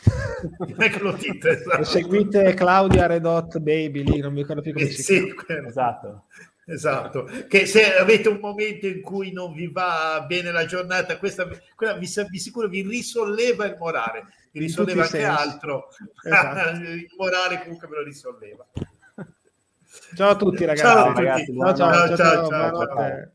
[0.78, 1.84] esatto.
[1.84, 5.66] seguite Claudia Redot Baby lì, non mi ricordo più come eh, si sì, chiama.
[5.66, 6.24] Esatto.
[6.66, 11.48] Esatto, che se avete un momento in cui non vi va bene la giornata, questa,
[11.74, 15.26] quella vi, vi sicuro vi risolleva il morale, vi risolleva anche sensi.
[15.26, 15.88] altro,
[16.22, 16.78] esatto.
[16.80, 18.66] il morale comunque me lo risolleva.
[20.14, 20.84] Ciao a tutti ragazzi.
[20.84, 21.56] Ciao, a tutti.
[21.56, 23.32] ciao, ciao, ciao, ciao, ciao, ciao.